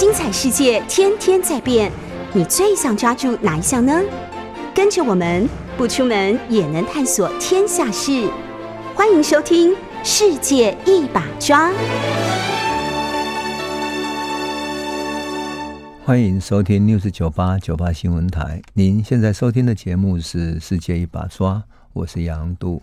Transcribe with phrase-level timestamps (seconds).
[0.00, 1.92] 精彩世界天天在变，
[2.32, 4.00] 你最想抓住哪一项呢？
[4.74, 5.46] 跟着我们
[5.76, 8.26] 不出门也能探索天下事，
[8.94, 11.68] 欢迎收听《世界一把抓》。
[16.06, 18.62] 欢迎收听 News 九八九八新闻台。
[18.72, 21.56] 您现在收听的节目是《世界一把抓》，
[21.92, 22.80] 我是杨度。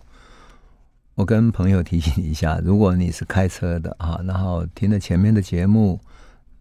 [1.16, 5.98] 我跟朋友提醒一下，如果你是开车的啊，然后听了前面的节目。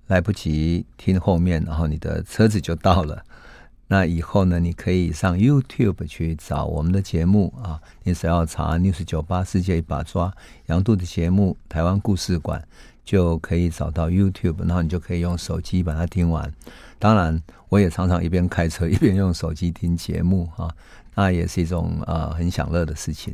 [0.07, 3.23] 来不及听后面，然后你的车子就到了。
[3.89, 7.79] 那以后呢，你可以上 YouTube 去找我们的节目啊。
[8.03, 10.33] 你只要查 News 九八世界一把抓
[10.65, 12.59] 杨度的节目《台湾故事馆》，
[13.05, 16.51] 就可以找到 YouTube，然后你就可以用手机把它听完。
[16.99, 20.69] 当然，我也常常一边开车一边用手机听节目啊，
[21.15, 23.33] 那也是一种呃很享乐的事情。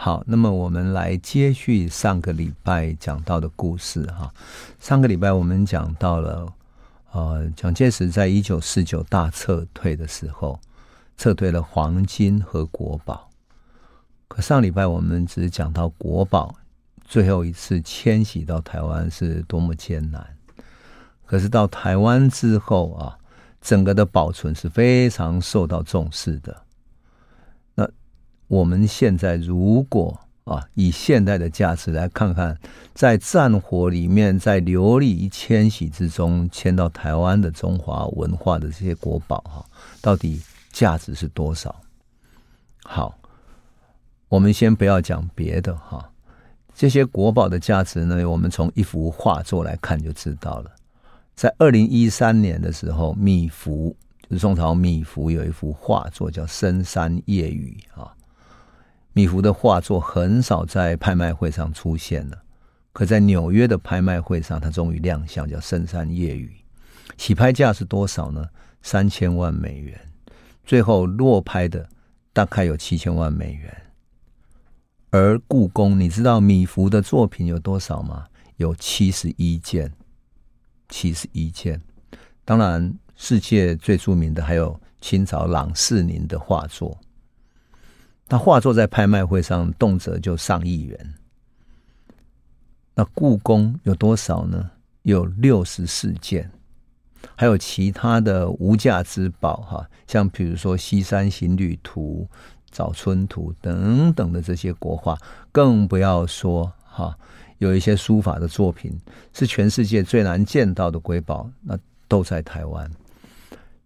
[0.00, 4.32] 好，那么我们来接续上个礼拜讲到的故事哈。
[4.78, 6.46] 上个礼拜我们讲到了，
[7.10, 10.60] 呃，蒋介石在一九四九大撤退的时候，
[11.16, 13.28] 撤退了黄金和国宝。
[14.28, 16.54] 可上礼拜我们只讲到国宝
[17.04, 20.24] 最后一次迁徙到台湾是多么艰难。
[21.26, 23.18] 可是到台湾之后啊，
[23.60, 26.56] 整个的保存是非常受到重视的。
[28.48, 32.58] 我们现在如果啊，以现代的价值来看看，
[32.94, 39.62] 在战火里面，在流离迁徙之中迁到台湾的中华文化的这些国宝哈，
[40.00, 40.40] 到底
[40.72, 41.78] 价值是多少？
[42.82, 43.14] 好，
[44.30, 46.10] 我们先不要讲别的哈，
[46.74, 50.70] 这些国宝的价值呢，我们从一幅画作来看就知道了。
[51.34, 58.14] 在二零一三年的时候，米芾就是宋朝米芾有一幅画作叫《深山夜雨》啊。
[59.18, 62.40] 米芾的画作很少在拍卖会上出现了，
[62.92, 66.54] 可在纽约的拍卖会上，他终于亮相，叫《深山夜雨》。
[67.16, 68.46] 起拍价是多少呢？
[68.80, 70.00] 三千万美元。
[70.64, 71.88] 最后落拍的
[72.32, 73.76] 大概有七千万美元。
[75.10, 78.26] 而故宫，你知道米芾的作品有多少吗？
[78.58, 79.92] 有七十一件，
[80.88, 81.82] 七十一件。
[82.44, 86.96] 当然，世界最著名的还有清朝郎世宁的画作。
[88.28, 91.14] 那画作在拍卖会上动辄就上亿元。
[92.94, 94.70] 那故宫有多少呢？
[95.02, 96.50] 有六十四件，
[97.34, 102.28] 还有其他的无价之宝哈，像比如说《西山行旅图》
[102.70, 105.16] 《早春图》等等的这些国画，
[105.50, 107.16] 更不要说哈，
[107.56, 108.98] 有一些书法的作品
[109.32, 112.90] 是全世界最难见到的瑰宝，那都在台湾。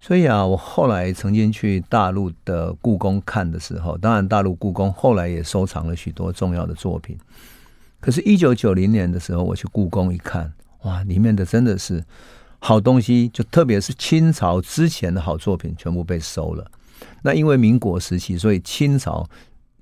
[0.05, 7.17] 所以啊，我后来曾经去大陆的故宫看的时候，当然大陆故宫后来也收藏了许多重要的作品。
[8.01, 10.53] 可是，一九九零年的时候，我去故宫一看，
[10.83, 12.05] 哇，里面的真的是
[12.59, 16.69] 好东西，就特别是清朝之前的好作品，全部被收了。
[17.23, 19.25] 那因为民国时期，所以清朝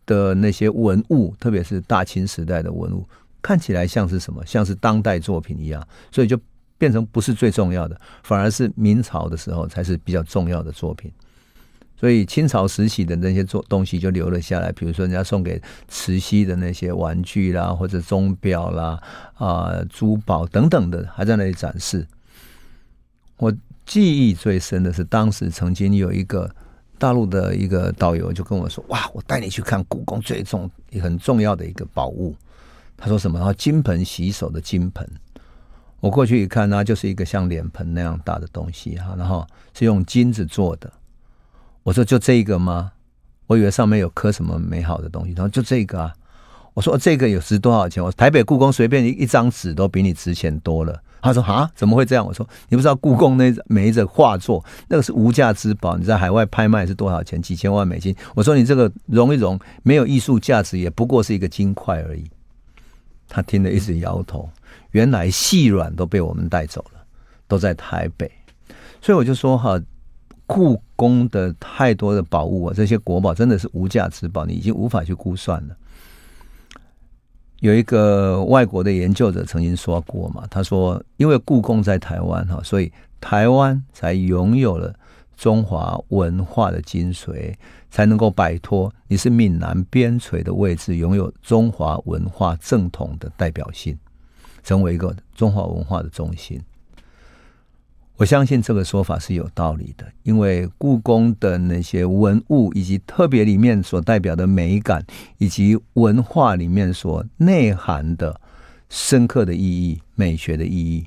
[0.04, 3.08] 的那些文物，特别是大清时代的文物，
[3.41, 4.44] 看起来像是什么？
[4.44, 5.82] 像是当代作品一样，
[6.12, 6.38] 所以就。
[6.81, 11.13] 变成不是最重要的，反而是明朝的时候才是比较重要的作品。
[11.95, 18.99] 所以清朝时期的那些做东西就留了下来，比如说人家送给慈禧的那些玩具啦，或者钟表啦、
[19.35, 22.07] 啊、珠宝等等的，还在那里展示。
[23.37, 23.53] 我
[23.85, 26.51] 记忆最深的是，当时曾经有一个
[26.99, 30.71] 大陆的一个导游就跟我说：“哇，我带你去看故宫最重、
[31.03, 32.35] 很重要的一个宝物。”
[32.97, 33.53] 他说什么？
[33.53, 35.07] 金盆洗手的金盆。
[36.00, 40.91] 我过去一看，它就是一个像脸盆那样大的东西哈，然后是用金子做的。
[41.83, 42.93] 我说就这个吗？
[43.47, 45.34] 我以为上面有刻什么美好的东西。
[45.34, 46.15] 他说就这个啊。
[46.72, 48.03] 我说这个有值多少钱？
[48.03, 51.03] 我台北故宫随便一张纸都比你值钱多了。
[51.21, 52.25] 他说啊，怎么会这样？
[52.25, 57.43] 我说你不知道故宫那每一个画作那个是无价之宝，你在海外拍卖是多少钱？
[57.43, 58.15] 几千万美金。
[58.37, 62.25] 我说你这个融一融，没有艺术价值，也不过是一个金块而已。
[63.28, 64.49] 他听了一直摇头。
[64.91, 67.00] 原来细软都被我们带走了，
[67.46, 68.31] 都在台北，
[69.00, 69.81] 所以我就说哈，
[70.46, 75.76] 故宫的太多的宝物啊，这些国宝真的是无价之宝，你已经无法去估算了。
[77.61, 82.90] 有一个外国的研究者曾经说过嘛，他说，因为故宫在台湾哈，所以
[83.20, 84.94] 台湾才拥有了
[85.37, 87.55] 中华文化的精髓，
[87.90, 93.96] 才能够摆脱你是闽南边陲的位置，拥有中华文化正统的代表性。
[94.62, 96.61] 成为一个中华文化的中心，
[98.17, 100.07] 我相信这个说法是有道理的。
[100.23, 105.05] 因为故宫的那些文物，以及特别里面所代表的美感，
[105.39, 108.39] 以及文化里面所内涵的
[108.89, 111.07] 深刻的意义、美学的意义，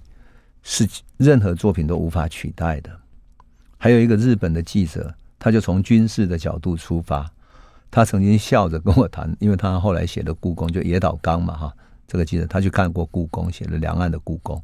[0.63, 2.89] 是任何作品都无法取代的。
[3.77, 7.29] 还有一个日本的记者，他就从军事的角度出发，
[7.91, 11.73] 他曾经笑着跟我谈，因为他后来写的故宫就野岛刚嘛哈，
[12.07, 14.61] 这个记者他去看过故宫，写了两岸的故宫，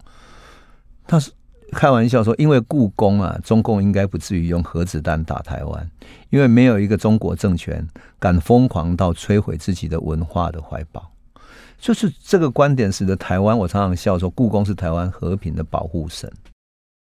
[1.08, 1.32] 他是
[1.72, 5.92] 开玩笑说，因为故宫啊，中共应该不至于用核子弹打台湾，
[6.30, 7.88] 因为没有一个中国政权
[8.18, 11.12] 敢疯狂到摧毁自己的文化的怀抱。
[11.78, 16.32] 就是这个观点使得台湾，我常常笑说，故宫是台湾和平的保护神。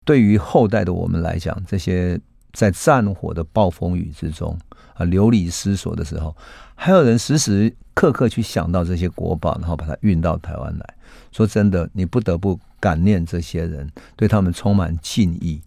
[0.05, 2.19] 对于后代的我们来讲，这些
[2.53, 4.59] 在战火的暴风雨之中
[4.95, 6.37] 啊，流离失所的时候，
[6.75, 10.95] 还有人时时刻刻去想到这些国宝，然后把它运到台湾来。
[11.31, 15.61] 说真的，你不得不感念这些人，对他们充满敬意，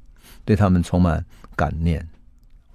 [0.43, 1.23] 对他们充满
[1.55, 2.07] 感念。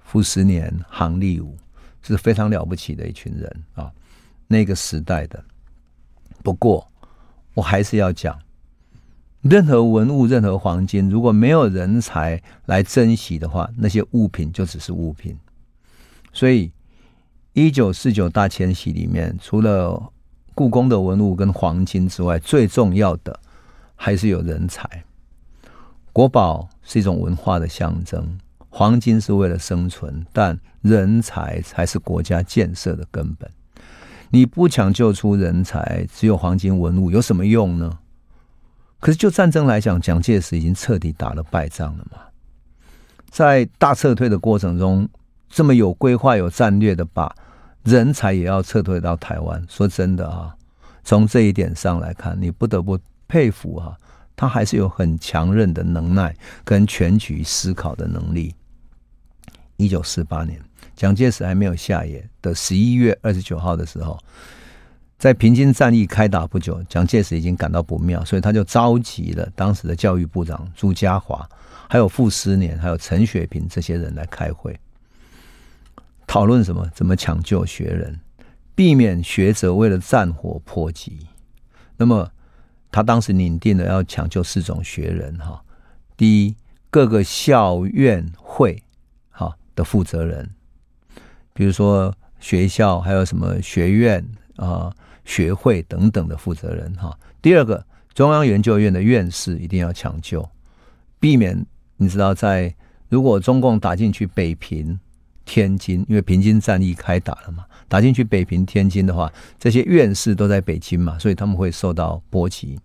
[0.03, 1.57] 傅斯年、杭立武
[2.01, 3.91] 是非常了不起的一群人啊，
[4.47, 5.41] 那个时代的。
[6.43, 6.85] 不过，
[7.53, 8.37] 我还是要讲。
[9.41, 15.35] 任何文物，任何黄金，如果没有人才来珍惜的话，那些物品就只是物品。
[16.33, 16.71] 所以，
[17.53, 20.11] 一九四九大迁徙里面，除了
[20.55, 23.39] 故宫的文物跟黄金之外，最重要的
[23.95, 25.03] 还是有人才。
[26.13, 28.37] 国宝是一种文化的象征，
[28.69, 33.49] 黄金是为了生存，但人才才是国家建设的根本。
[34.29, 37.99] 你不抢救出人才，只有黄金文物有什么用呢？
[38.99, 42.17] 可是就战争来讲，蒋介石已经彻底打了败仗了嘛。
[43.29, 45.09] 在大撤退的过程中，
[45.51, 47.33] 这么有规划、有战略的把
[47.83, 49.63] 人才也要撤退到台湾。
[49.69, 50.55] 说真的啊，
[51.03, 53.97] 从这一点上来看，你不得不佩服啊，
[54.35, 58.55] 他还是有很强韧的能耐跟全局思考的能力。
[59.75, 60.59] 一九四八年，
[60.95, 64.17] 蒋介石还没有下野的十一月二十九号的时候。
[65.17, 71.45] 在平津战役开打不久，蒋介石已经感到不妙，所以他就召集了当时的教育部长朱家驊，
[71.87, 74.75] 还有傅斯年，还有陈雪屏这些人来开会，
[76.31, 76.87] 讨论什么？
[76.95, 78.17] 怎么抢救学人，
[78.73, 81.27] 避免学者为了战火波及。
[81.97, 82.31] 那么
[82.89, 85.61] 他当时拟定了要抢救四种学人哈，
[86.15, 86.55] 第一，
[86.89, 88.81] 各个校院会
[89.29, 90.49] 哈的负责人，
[91.53, 94.25] 比如说学校还有什么学院
[94.55, 94.89] 啊。
[95.23, 97.17] 学会等等的负责人哈。
[97.43, 100.49] 第二个，中央研究院的院士一定要抢救，
[101.19, 101.63] 避免
[101.97, 102.73] 你知道，在
[103.07, 104.99] 如果中共打进去北平、
[105.51, 112.79] 天津，因为平津战役开打了嘛，打进去北平、天津的话，这些院士都在北京嘛，所以他们会受到波及。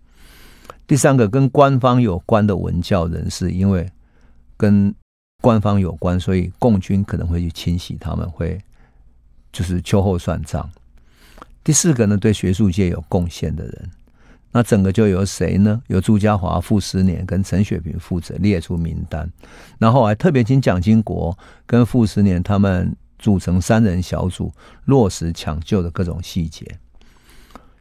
[0.85, 3.89] 第三个，跟官方有关的文教人士，因为
[4.57, 4.93] 跟
[5.41, 8.61] 官方有关，所以共军可能会去清洗他们，会
[9.53, 10.69] 就是秋后算账。
[11.63, 13.91] 第四个呢，对学术界有贡献的人，
[14.57, 15.83] 那整个就由谁呢？
[15.89, 19.31] 由朱家华、傅斯年跟陈雪屏负责列出名单，
[19.79, 24.51] 然后还特别请蒋经国跟傅斯年他们组成三人小组，
[24.87, 26.65] 落实抢救的各种细节。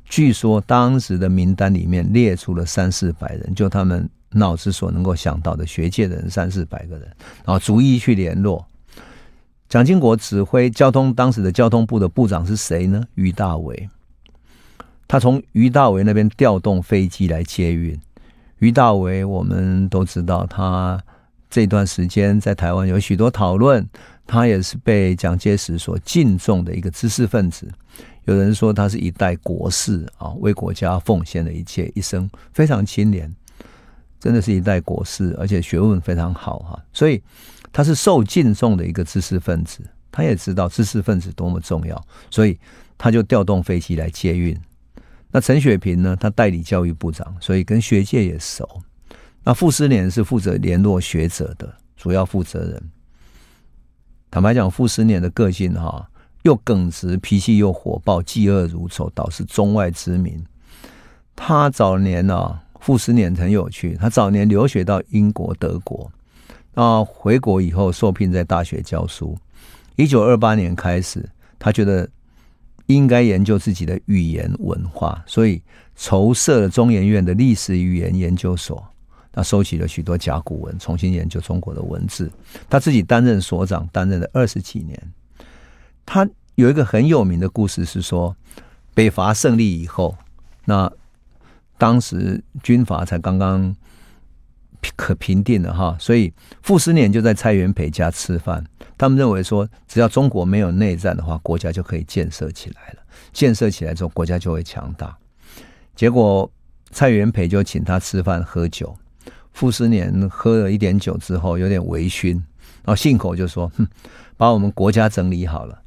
[0.04, 7.08] 据说当时的名单里面列出了三四百人，就他们脑子所能够想到的学界的人三四百个人，
[7.46, 8.68] 然后逐一去联络。
[9.70, 13.02] 蒋经国指挥交通，当时的交通部的部长是谁呢？
[13.14, 13.90] 于大伟。
[15.08, 18.00] 他从于大维那边调动飞机来接运。
[18.60, 21.02] 于大维我们都知道，他
[21.50, 23.88] 这段时间在台湾有许多讨论，
[24.26, 27.70] 他也是被蒋介石所敬重的一个知识分子。
[28.26, 33.34] 有人说他是一代国士啊，为国家奉献了一切，一生非常清廉，
[34.20, 37.22] 真的是一代国士，而且学问非常好哈，所以。
[37.74, 42.58] 他是受敬重的一个知识分子，他也知道知识分子多么重要，所以
[42.98, 44.58] 他就调动飞机来接运。
[45.36, 46.16] 那陈雪屏呢？
[46.16, 48.82] 他代理教育部长，所以跟学界也熟。
[49.44, 52.82] 那傅斯年是负责联络学者的主要负责人。
[54.32, 56.10] 坦白讲，傅斯年的个性哈，
[56.44, 60.42] 又耿直，脾气又火爆，嫉恶如仇，导致中外知名。
[61.36, 66.10] 他早年啊，傅斯年很有趣，他早年留学到英国、德国。
[66.76, 69.38] 啊，回国以后受聘在大学教书。
[69.98, 72.08] 一九二八年开始，他觉得
[72.88, 75.62] 应该研究自己的语言文化，所以
[75.96, 78.84] 筹设了中研院的历史语言研究所。
[79.32, 82.32] 他收集了许多甲骨文，重新研究中国的文字。
[82.70, 84.98] 他自己担任所长，担任了二十几年。
[86.06, 88.36] 他有一个很有名的故事是说，
[88.94, 90.16] 北伐胜利以后，
[90.64, 90.92] 那
[91.78, 93.76] 当时军阀才刚刚。
[94.96, 98.64] 可平定了哈，所以傅斯年就在蔡元培家吃饭。
[98.98, 103.00] 他们认为说，只要中国没有内战的话，国家就可以建设起来了。
[103.34, 105.16] 建设起来之后，国家就会强大。
[105.96, 106.50] 结果
[106.92, 108.96] 蔡元培就请他吃饭喝酒，
[109.52, 113.88] 傅斯年喝了一点酒之后，有点微醺，然后信口就说：“哼，
[114.38, 115.82] 把我们国家整理好了，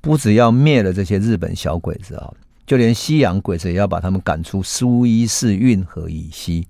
[0.00, 2.32] 不只要灭了这些日本小鬼子啊，
[2.66, 6.66] 就连西洋鬼子也要把他们赶出苏伊士运河以西。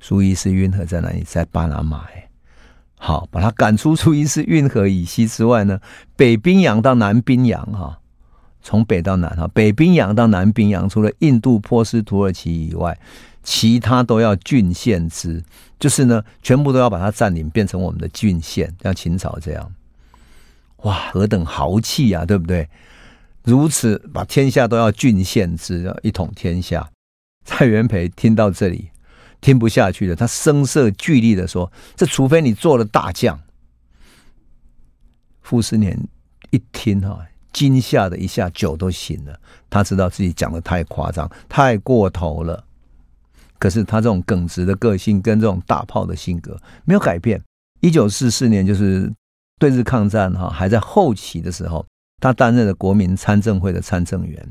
[0.00, 1.22] 苏伊士运河在哪里？
[1.22, 2.04] 在巴拿马。
[2.14, 2.28] 哎，
[2.96, 5.80] 好，把他赶出苏伊士运河以西之外呢，
[6.16, 7.98] 北冰洋到南冰洋哈。”
[8.60, 12.98] 从北到南哈，北冰洋到南冰洋，除了印度、波斯、土耳其以外，
[13.42, 15.42] 其他都要郡县制，
[15.78, 19.72] 就是呢，全部都要把它占领，变成我们的郡县，像秦朝这样。
[20.78, 22.68] 哇，何等豪气啊，对不对？
[23.44, 26.86] 如此把天下都要郡县制，要一统天下。
[27.44, 28.90] 蔡元培听到这里，
[29.40, 33.40] 听不下去了，他声色俱厉的说：“这除非你做了大将。”
[35.42, 35.98] 傅斯年
[36.50, 37.26] 一听哈。
[37.50, 39.40] 惊吓的一下，酒都醒了。
[39.68, 42.62] 他知道自己讲的太夸张，太过头了。
[43.58, 47.42] 可是他这种耿直的个性跟这种大炮的性格没有改变。
[47.80, 49.12] 一九四四年，就是
[49.58, 51.84] 对日抗战哈还在后期的时候，
[52.22, 54.48] 他担任了国民参政会的参政员。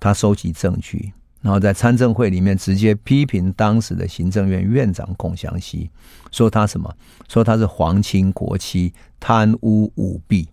[0.00, 5.88] 他收集证据，然后在参政会里面直接批评当时的行政院院长孔祥熙，
[6.32, 6.92] 说他什么？
[7.28, 10.48] 说他是皇亲国戚，贪污舞弊。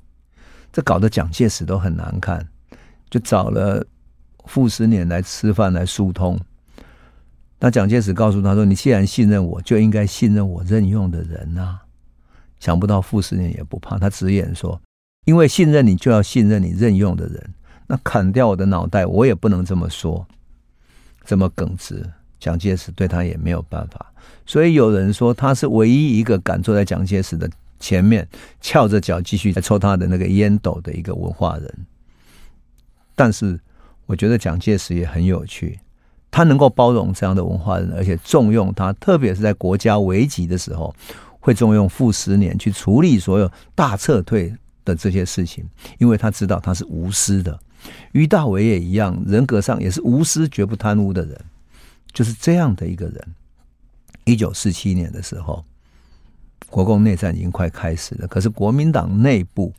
[0.71, 2.47] 这搞得蒋介石都很难看，
[3.09, 3.85] 就找了
[4.45, 6.39] 傅斯年来吃饭来疏通。
[7.59, 11.79] 那蒋介石告诉他说：“你既然信任我，就应该信任我任用的人呐、”
[12.59, 14.79] 想不到傅斯年也不怕，他直言说
[15.25, 17.53] ：“因为信任你，就要信任你任用的人。
[17.87, 20.27] 那砍掉我的脑袋，我也不能这么说。”
[21.25, 22.05] 这么耿直，
[22.39, 24.05] 蒋介石对他也没有办法。
[24.45, 27.49] 所以有人说他是唯一一个敢坐在蒋介石的。
[27.77, 28.25] 前面
[28.61, 31.85] 翘着脚继续在抽他的那个烟斗的一个文化人，
[33.15, 33.59] 但是
[34.05, 35.77] 我觉得蒋介石也很有趣，
[36.31, 40.95] 他能够包容这样的文化人，而且重用他，特别是在国家危急的时候，
[41.41, 44.55] 会重用傅斯年去处理所有大撤退
[44.85, 45.63] 的这些事情，
[45.99, 47.59] 因为他知道他是无私的。
[48.11, 51.39] 于大伟也一样，人格上也是无私、绝不贪污的人，
[52.11, 53.27] 就是这样的一个人。
[54.23, 55.63] 一九四七年的时候。
[56.67, 59.71] 国共内战已经快开始了，可是国民党内部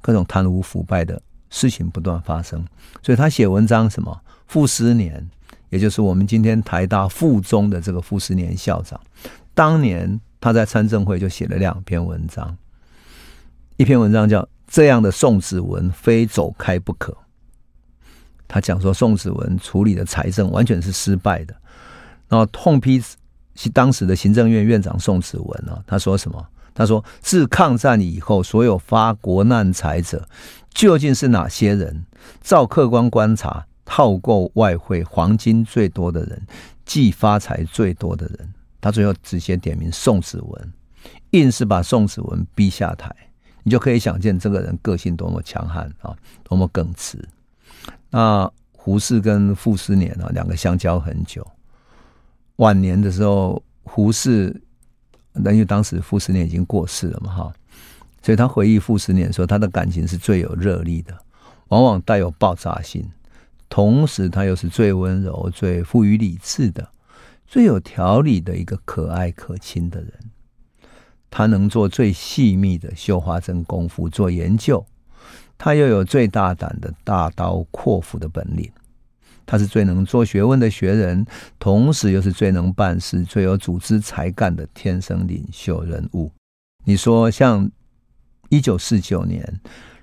[0.00, 2.64] 各种贪污腐败的事情不断发生，
[3.02, 4.20] 所以他写文章什么？
[4.46, 5.26] 傅斯年，
[5.70, 9.00] 也就是我们今天台大附中的这个傅斯年校长，
[9.52, 12.56] 当年他在参政会就写了两篇文章，
[13.76, 17.12] 一篇文章叫《这样的宋子文非走开不可》，
[18.48, 21.54] 他讲说宋子文处理的财政完全是失败的，
[22.28, 23.00] 然后痛批。
[23.60, 26.46] 是当时的行政院院长宋子文啊，他说什么？
[26.72, 30.28] 他说：“自抗战以后，所有发国难财者，
[30.72, 32.04] 究竟是哪些人？
[32.40, 36.40] 照客观观察，套购外汇、黄金最多的人，
[36.84, 40.72] 既发财最多的人。”他最后直接点名宋子文，
[41.30, 43.12] 硬是把宋子文逼下台。
[43.64, 47.18] 你就可以想见这个人个性多么强悍啊，多么耿直。
[48.10, 51.46] 那胡适跟傅斯年啊，两个相交很久。
[52.56, 54.60] 晚年的时候，胡适，
[55.32, 57.52] 那因为当时傅斯年已经过世了嘛，哈，
[58.22, 61.16] 所以他回忆傅斯年说，他的感情是最有热力的，
[61.68, 63.08] 往往带有爆炸性，
[63.68, 66.88] 同时他又是最温柔、最富于理智的、
[67.46, 70.12] 最有条理的一个可爱可亲的人。
[71.30, 74.84] 他能做最细密的绣花针功夫做研究，
[75.58, 78.70] 他又有最大胆的大刀阔斧的本领。
[79.44, 81.26] 他是最能做学问的学人，
[81.58, 86.30] 同时又是最能办事、最有组织才干的天生领袖人物。
[86.84, 87.70] 你说，像
[88.50, 89.60] 一九四九年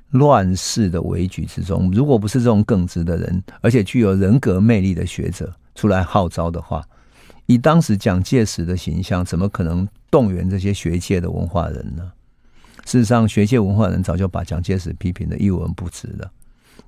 [0.09, 6.83] 乱世的危局之中，如果不是这种耿直的人，而且具有人格魅力的学者出来号召的话，
[7.45, 12.11] 以当时蒋介石的形象，怎么可能动员这些学界的文化人呢？
[12.85, 16.31] 事实上，学界文化人早就把蒋介石批评的一文不值了。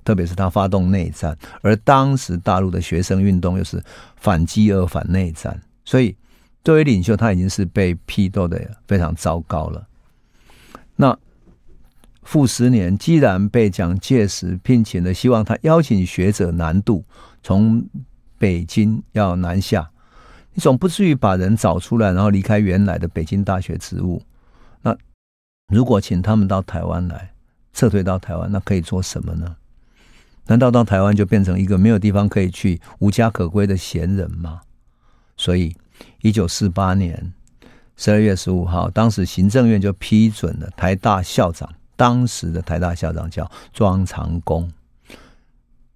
[0.04, 3.82] 特别是他发动内战，而当时大陆的学生运动又是
[4.16, 6.16] 反饥饿、反内战，所以
[6.64, 9.86] 作为领袖，他已经是被批斗的非常糟糕了。
[10.96, 11.18] 那
[12.22, 17.04] 傅斯年既然被蒋介石聘请了，希望他邀请学者南渡，
[17.42, 17.86] 从
[18.38, 19.90] 北京要南下，
[20.54, 24.22] 你总不至于把人找出来，然后离开原来的北京大学职务。
[25.68, 27.32] 如果请他们到台湾来，
[27.74, 29.56] 撤退到台湾，那可以做什么呢？
[30.46, 34.62] 难道到台湾就变成一个没有地方可以去、无家可归的闲人吗？
[35.36, 35.76] 所以，
[36.22, 37.32] 一九四八年
[37.96, 44.72] 十二月十五号，当时行政院就批准了台大校长，当时的台大校长叫庄长公，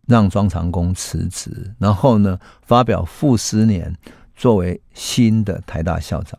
[0.06, 3.96] 让庄长公辞职，然后呢，发表傅斯年
[4.36, 6.38] 作为新的台大校长。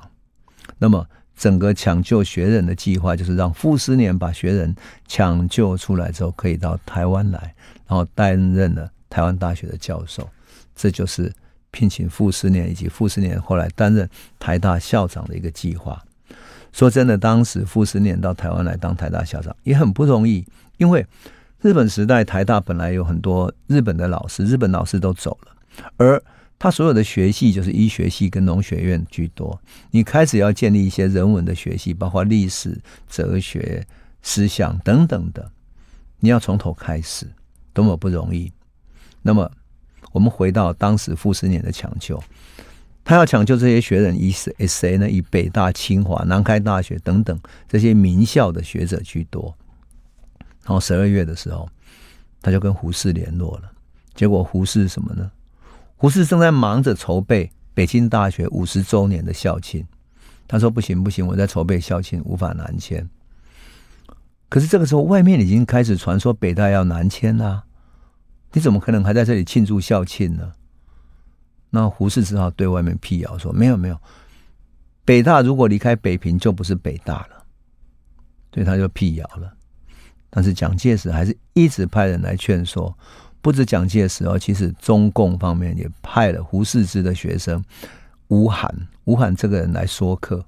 [0.78, 1.08] 那么，
[1.44, 4.74] 整个抢救学人的计划就是让傅斯年把学人
[5.10, 7.54] 抢救出来之后，可以到台湾来，
[7.86, 10.26] 然后担任了台湾大学的教授。
[10.74, 11.30] 这就是
[11.70, 14.10] 聘请傅斯年以及傅斯年后来担任
[14.40, 16.02] 台大校长的一个计划。
[16.72, 20.46] 说真的，当时傅斯年到台湾来当台大校长也很不容易，
[20.78, 21.06] 因为
[21.60, 25.52] 日本时代台大本来有很多日本的老师，日本老师都走了，
[25.98, 26.24] 而
[26.64, 29.62] 他所有的学系就是医学系跟农学院居多。
[29.92, 32.80] 你开始要建立一些人文的学系，包括历史、
[33.10, 33.86] 哲学、
[34.22, 35.52] 思想等等的，
[36.22, 37.28] 你要从头开始，
[37.74, 38.50] 多么不容易。
[39.22, 39.52] 那么，
[40.14, 42.24] 我们回到当时傅斯年的抢救，
[43.04, 45.10] 他要抢救这些学人，以谁谁呢？
[45.10, 49.54] 以北大、清华、南开大学等等这些名校的学者居多。
[50.64, 51.68] 然后十二月的时候，
[52.42, 53.70] 他就跟胡适联络了。
[54.16, 55.30] 结果胡适什么呢？
[55.96, 59.86] 胡适正在忙着筹备北京大学五十周年的校庆。
[60.48, 63.10] 他说：“不行不行，我在筹备校庆，无法南迁。”
[64.50, 67.64] 可是这个时候，外面已经开始传说北大要南迁啦。
[68.52, 70.52] 你怎么可能还在这里庆祝校庆呢？
[71.72, 74.00] 那胡适只好对外面辟谣说：“没有没有，
[75.06, 77.46] 北大如果离开北平，就不是北大了。”
[78.54, 79.52] 所以他就辟谣了。
[80.30, 82.96] 但是蒋介石还是一直派人来劝说，
[83.44, 87.62] 不止蒋介石哦，其实中共方面也派了胡适之的学生
[88.30, 88.74] 吴晗，
[89.04, 90.44] 吴晗这个人来说客，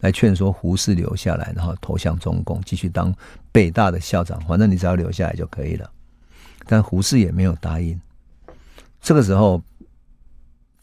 [0.00, 3.14] 来劝说胡适留下来，然后投向中共，继续当
[3.52, 5.90] 北大的校长，反正你只要留下来就可以了。
[6.66, 8.00] 但胡适也没有答应。
[9.02, 9.62] 这个时候，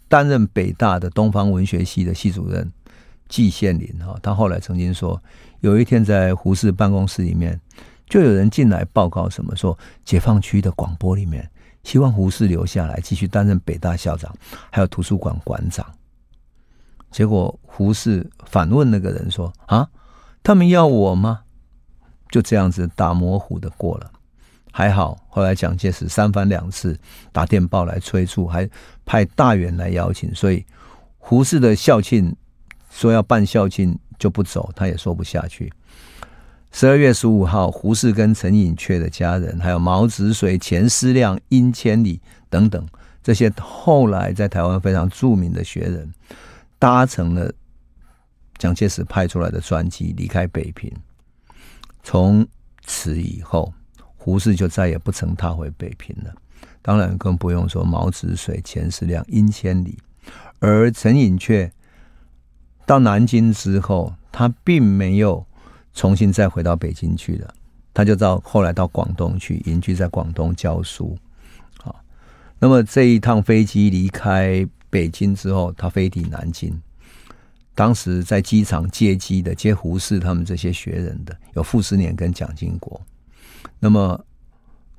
[0.07, 2.71] 担任北大的东方文学系的系主任
[3.27, 5.19] 季羡林哈，他后来曾经说，
[5.61, 7.59] 有一天在胡适办公室里面。
[8.09, 11.49] 就有人进来报告什么说，解放区的广播里面
[11.83, 14.35] 希望胡适留下来继续担任北大校长，
[14.71, 15.85] 还有图书馆馆长。
[17.11, 19.87] 结果胡适反问那个人说：“啊，
[20.43, 21.41] 他们要我吗？”
[22.29, 24.11] 就这样子打模糊的过了。
[24.71, 26.95] 还好后来蒋介石三番两次
[27.31, 28.69] 打电报来催促，还
[29.05, 30.63] 派大员来邀请，所以
[31.17, 32.35] 胡适的校庆
[32.91, 35.73] 说要办校庆就不走，他也说不下去。
[36.71, 42.87] 十二月十五号，胡适跟陈寅恪的家人，还有毛子水、钱思亮、殷千里等等
[43.23, 46.13] 这些后来在台湾非常著名的学人，
[46.77, 47.51] 搭乘了
[48.57, 50.91] 蒋介石派出来的专机离开北平。
[52.03, 52.47] 从
[52.85, 53.73] 此以后，
[54.15, 56.33] 胡适就再也不曾踏回北平了。
[56.81, 59.97] 当然更不用说毛子水、钱思亮、殷千里。
[60.59, 61.71] 而陈寅恪
[62.85, 65.45] 到南京之后，他并没有。
[65.99, 67.53] 重新再回到北京去了，
[67.93, 71.17] 他就到后来到广东去隐居在广东教书。
[71.77, 71.93] 好，
[72.57, 76.73] 那么这一趟飞机离开北京之后，他飞抵南京。
[77.75, 83.01] 当时在机场接机的接胡适他们这些学人的有傅斯年跟蒋经国。
[83.77, 84.25] 那么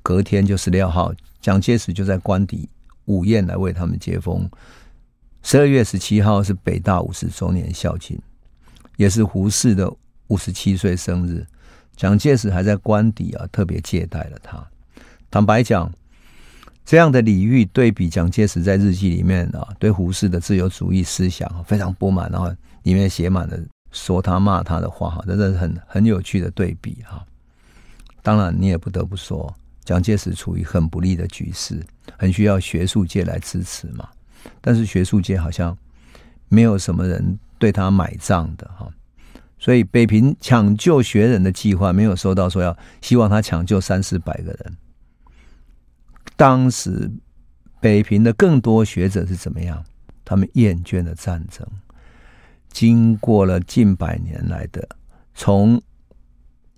[0.03, 1.11] 隔天就十六号，
[1.41, 2.69] 蒋介石就在官邸
[3.05, 4.47] 午宴来为他们接风。
[5.41, 8.21] 十二月十七号是北大五十周年校庆，
[8.97, 9.91] 也是胡适的。
[10.31, 11.45] 五十七岁生日，
[11.97, 14.65] 蒋介石还在官邸啊，特别接待了他。
[15.29, 15.91] 坦白讲，
[16.85, 22.49] 这样的礼遇对比蒋介石在日记里面啊，对胡适的自由主义思想非常不满，然后
[22.83, 23.59] 里面写满了
[23.91, 27.21] 说他骂他的话，哈，真的是很很有趣的对比哈。
[28.23, 31.85] 当然，你也不得不说，蒋介石处于很不利的局势，
[32.17, 34.07] 很需要学术界来支持嘛。
[34.61, 35.77] 但是学术界好像
[36.47, 38.89] 没有什么人对他买账的哈。
[39.61, 44.77] 所以北平抢救学人的计划没有收到说要希望他抢救三四百个人。
[46.35, 47.11] 当时
[47.79, 49.85] 北平的更多学者是怎么样？
[50.25, 51.63] 他们厌倦了战争，
[52.71, 54.87] 经过了近百年来的
[55.35, 55.79] 从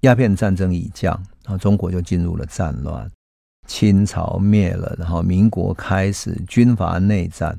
[0.02, 1.14] 鸦片战争已降，
[1.46, 3.10] 然后中国就进入了战乱，
[3.66, 7.58] 清朝灭了，然后民国开始军阀内战，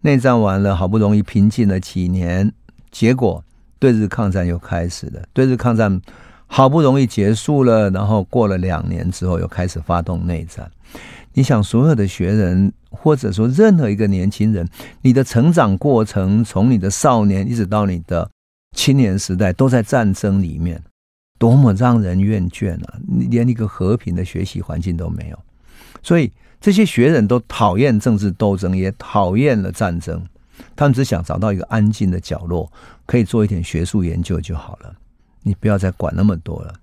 [0.00, 2.50] 内战完了，好不容易平静了几年，
[2.90, 3.44] 结果。
[3.78, 6.00] 对日抗战又开始了，对日抗战
[6.46, 10.70] 好不容易结束了，然后过了两年之后又开始发动内战。
[11.34, 14.66] 你想，所有的学人或者说任何一个年轻人，
[15.02, 18.30] 你的成长过程从你的少年一直到你的
[18.74, 20.82] 青年时代都在战争里面，
[21.38, 22.94] 多么让人厌倦啊！
[23.28, 25.38] 连一个和平的学习环境都没有，
[26.02, 30.24] 所以这些学人都讨厌政治斗争，也讨厌了战争。
[30.74, 32.72] 他们只想找到一个安静的角落，
[33.06, 34.94] 可以做一点学术研究就好了。
[35.42, 36.74] 你不要再管那么多了。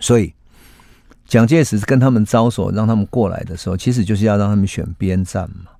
[0.00, 0.32] 所以，
[1.26, 5.72] 蒋介石跟他们招手，让他们过来的时候，其实就是要让他们选边站嘛。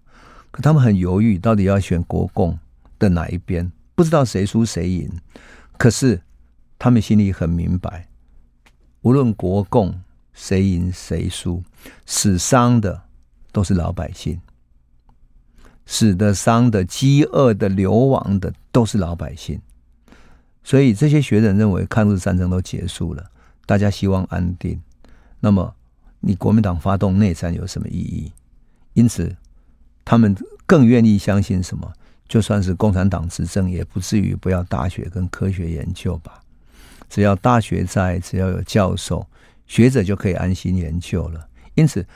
[0.51, 2.59] 可他们很犹豫，到底要选国共
[2.99, 5.11] 的哪一边，不知道谁输谁赢。
[5.79, 6.21] 可是
[6.79, 8.09] 他们心里很明白，
[9.01, 10.01] 无论国共
[10.33, 11.63] 谁赢谁输，
[12.05, 13.03] 死伤的
[13.51, 14.41] 都是老百姓，
[15.87, 19.61] 死的、伤的、饥饿的、流亡的都是老百姓。
[20.65, 23.31] 所以这些学者认为，抗日战争都结束了，
[23.67, 24.81] 大家希望安定。
[25.41, 25.75] 那么，
[26.21, 28.33] 你国民党发动内战有什么意义？
[28.93, 29.35] 因此，
[30.05, 31.93] 他们更愿意相信什么？
[32.29, 36.41] 就算是共产党执政，也不至于不要大学跟科学研究吧？
[37.11, 39.27] 只要大学在，只要有教授、
[39.67, 41.47] 学者，就可以安心研究了。
[41.75, 42.07] 因此，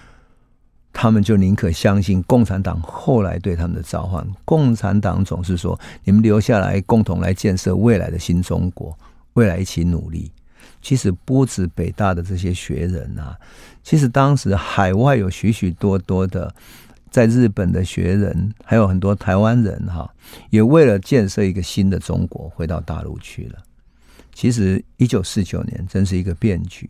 [0.99, 4.27] 他们就宁可相信共产党后来对他们的召唤。
[4.47, 8.99] 共产党总是说：“你们留下来，共同来建设未来的新中国，
[9.35, 10.33] 未来一起努力。”
[10.81, 13.37] 其实不止北大的这些学人啊，
[13.83, 16.55] 其实当时海外有许许多多的，
[17.11, 20.11] 在日本的学人，还有很多台湾人哈，
[20.49, 23.59] 也为了建设一个新的中国，回到大陆去了。
[24.33, 26.89] 其实一九四九年真是一个变局，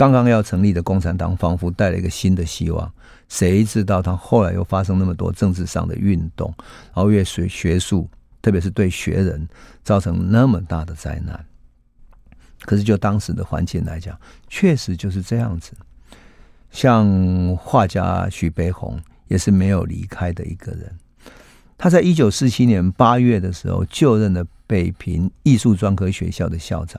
[0.00, 2.90] 刚刚要成立的共产党仿佛带了一个新的希望。
[3.28, 6.50] 谁知道他后来又发生那么多政治上的运动，
[6.94, 8.08] 然后越学学术，
[8.40, 9.46] 特别是对学人
[9.84, 11.44] 造成那么大的灾难。
[12.62, 15.72] 可是，就当时的环境来讲，确实就是这样子。
[16.70, 20.90] 像画家徐悲鸿也是没有离开的一个人。
[21.76, 26.98] 他在一九四七年八月的时候就任了北平艺术专科学校的校长。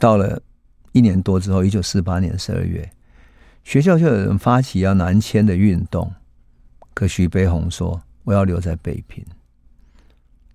[0.00, 0.42] 到了
[0.94, 2.90] 一年多之后，一九四八年十二月，
[3.64, 6.10] 学校就有人发起要南迁的运动。
[6.94, 9.22] 可徐悲鸿说：“我要留在北平。”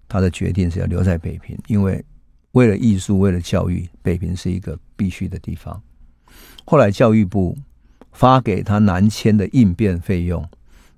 [0.09, 2.03] 他的决定是要留在北平，因为。
[2.53, 5.79] 为了艺术，为了教育，北平是一个必须的地方。
[6.65, 7.55] 后来教育部
[8.11, 10.43] 发给他南迁的应变费用，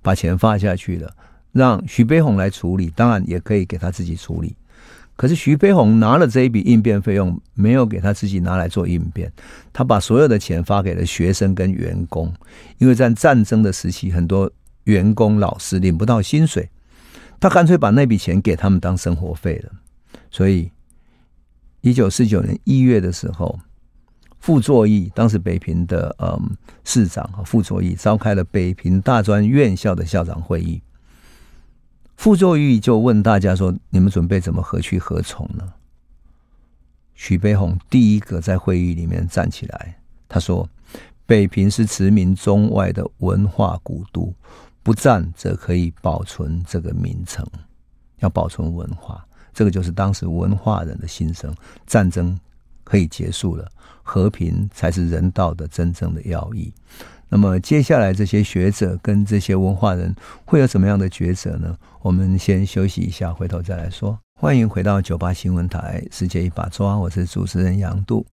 [0.02, 1.14] 把钱发下去了，
[1.52, 4.56] 让徐悲鸿来处理，当然也可以给他自己处理。
[5.22, 9.32] 可是徐悲鸿拿了这一笔应变费用，没有给他自己拿来做应变，
[9.72, 12.34] 他把所有的钱发给了学生跟员工，
[12.80, 14.52] 因为在战争的时期，很多
[14.86, 16.68] 员工老师领不到薪水，
[17.40, 19.72] 他干脆把那笔钱给他们当生活费了，
[20.32, 20.72] 所以。
[21.84, 23.60] 一九四九年一月的时候，
[24.40, 30.80] 傅作义当时北平的嗯市长和傅作义召开了北平大专院校的校长会议。
[32.22, 35.74] 傅作义就问大家说：“你们准备怎么何去何从呢？”
[37.16, 40.70] 徐悲鸿第一个在会议里面站起来，他说
[41.26, 44.32] ：“北平是驰名中外的文化古都，
[44.84, 47.44] 不战则可以保存这个名城，
[48.20, 51.52] 要保存文化。”这个就是当时文化人的心声。
[51.88, 52.40] 战争
[52.84, 53.68] 可以结束了，
[54.04, 56.72] 和平才是人道的真正的要义。
[57.34, 60.14] 那么接下来这些学者跟这些文化人
[60.44, 61.78] 会有什么样的抉择呢？
[62.02, 64.20] 我们先休息一下，回头再来说。
[64.38, 68.26] 欢迎回到九八新闻台《世界一把抓》，我是主持人杨度。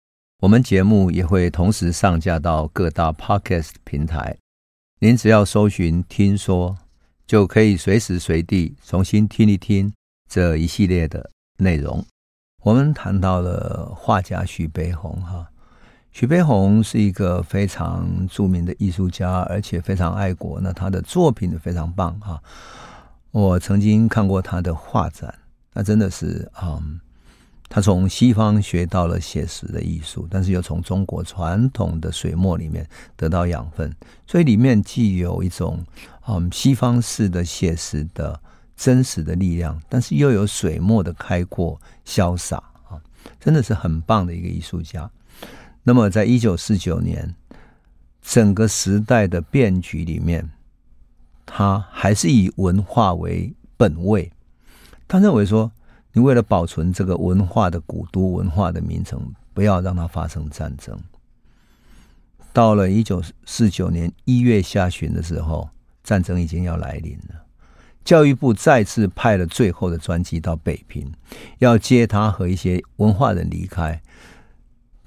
[0.42, 4.36] 我们节目也会同时上架到各大 Podcast 平台，
[5.00, 6.76] 您只要搜寻“听说”，
[7.28, 9.94] 就可以随时随地重新听一听。
[10.28, 11.30] 这一系列的
[11.60, 12.04] 内容，
[12.64, 15.48] 我们谈到了画家徐悲鸿哈。
[16.12, 20.60] 徐悲鸿是一个非常著名的艺术家，而且非常爱国。
[20.62, 22.42] 那他的作品非常棒哈。
[23.32, 25.34] 我曾经看过他的画展，
[25.74, 27.00] 那真的是嗯，
[27.70, 33.94] 他从西方学到了写实的艺术，但是又从中国传统的水墨里面得到养分，
[34.26, 35.86] 所以里面既有一种
[36.28, 38.40] 嗯西方式的写实的。
[38.80, 43.02] 真实的力量，但是又有水墨的开阔潇洒啊，
[43.40, 45.10] 真的是很棒的一个艺术家。
[45.88, 47.34] 那么，在一九四九年
[48.22, 50.50] 整个时代的变局里面，
[51.46, 54.30] 他还是以文化为本位。
[55.08, 55.72] 他认为说，
[56.12, 61.00] 你为了保存这个文化的古都、文化的名城，不要让它发生战争。
[62.52, 65.70] 到了一九四九年一月下旬的时候，
[66.04, 67.46] 战争已经要来临了。
[68.04, 71.10] 教育部再次派了最后的专机到北平，
[71.60, 74.02] 要接他和一些文化人离开。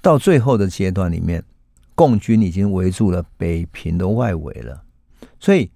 [0.01, 1.43] 到最后的阶段里面，
[1.95, 4.83] 共军已经围住了北平的外围了。
[5.39, 5.69] 所以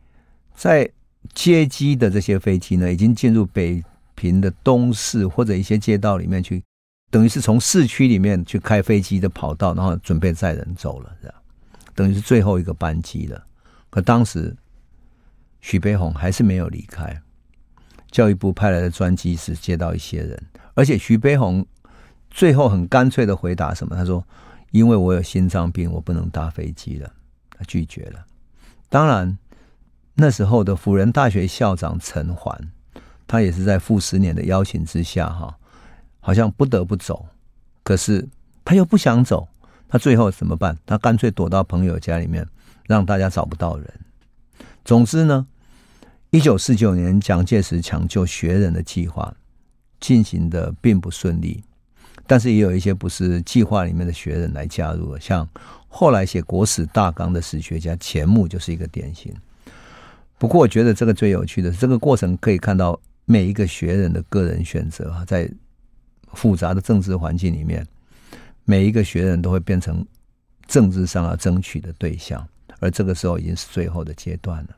[0.56, 0.90] 在
[1.34, 3.84] 接机的这些飞机呢，已经进入北
[4.16, 6.64] 平的东市或者一些街道里面去，
[7.12, 11.36] 等于是从市区里面去开飞机的跑道，然后准备载人走了，这样
[11.94, 13.46] 等于是最后一个班机了。
[13.90, 14.56] 可当时。
[15.62, 17.20] 徐悲鸿还是没有离开，
[18.12, 20.44] 教育部派来的专机是接到一些人，
[20.76, 21.66] 而且徐悲鸿
[22.36, 23.95] 最后很干脆的回答什么？
[23.95, 24.21] 他说
[24.71, 27.10] ：“因为我有心脏病，我不能搭飞机了。”
[27.58, 28.26] 他拒绝了。
[28.89, 29.38] 当然，
[30.15, 32.69] 那时候的辅仁大学校长陈环，
[33.26, 35.58] 他也是在傅斯年的邀请之下，哈，
[36.19, 37.26] 好像不得不走，
[37.84, 38.28] 可是
[38.65, 39.48] 他又不想走，
[39.88, 40.78] 他最后怎么办？
[40.86, 42.45] 他干脆躲到朋友家里面，
[42.86, 43.89] 让大家找不到人。
[44.84, 45.48] 总之呢，
[46.32, 49.34] 一九四九年蒋介石抢救学人的计划
[50.02, 51.63] 进行的并不顺利，
[52.28, 55.48] 但是也有一些不是计划里面的学人来加入的，像
[55.88, 59.34] 后来写国史大纲的史学家钱穆就是一个典型。
[60.38, 65.50] 不过，我觉得这个最有趣的是，这个过程可以看到每一个学人的个人选择啊，在
[66.34, 67.88] 复杂的政治环境里面，
[68.66, 70.06] 每一个学人都会变成
[70.68, 72.46] 政治上要争取的对象，
[72.80, 74.70] 而这个时候已经是最后的阶段了。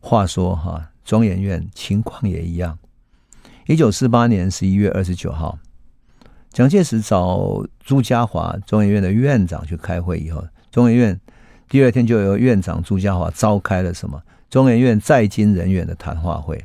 [0.00, 2.76] 话说哈，中研院情况也一样。
[3.66, 5.56] 一九四八年十一月二十九号，
[6.54, 11.20] 蒋介石找朱家华中研院的院长去开会以后，中研院。
[11.68, 16.64] 第二天就由院长朱家华召开了什么中研院在京人员的谈话会。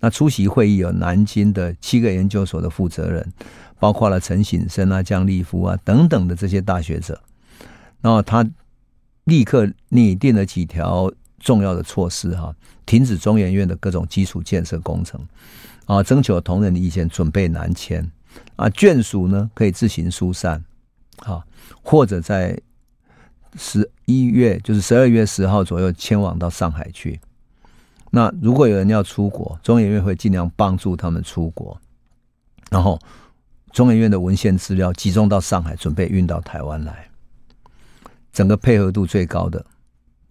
[0.00, 3.30] 那出席会议有南京的七个研究所的负责人，
[3.78, 7.20] 包括了陈省身啊、姜立夫啊等等的这些大学者。
[8.00, 8.48] 然后他
[9.24, 15.20] 立刻拟定了几条重要的措施哈，停止中研院的各种基础建设工程
[15.84, 18.10] 啊，征求同仁的意见，准备南迁
[18.58, 20.62] 啊，眷属呢可以自行疏散
[21.20, 21.42] 啊，
[21.82, 22.60] 或者在。
[23.56, 27.18] 十一月就是十二月十号左右迁往到上海去。
[28.10, 31.76] 那如果有人要出国，中研院会尽量帮助他们出国。
[32.70, 33.00] 然后，
[33.72, 37.08] 中研院的文献资料集中到上海，准备运到台湾来。
[38.30, 39.64] 整个配合度最高的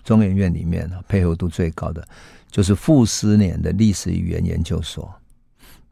[0.04, 2.08] 中研院里面啊，配合度最高的
[2.52, 5.12] 就是傅斯年的历史语言研究所。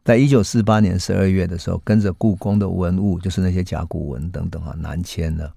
[0.06, 5.52] 在一九四八年十二月的时候，跟着故宫的文物，就是那些甲骨文等等啊，南迁了。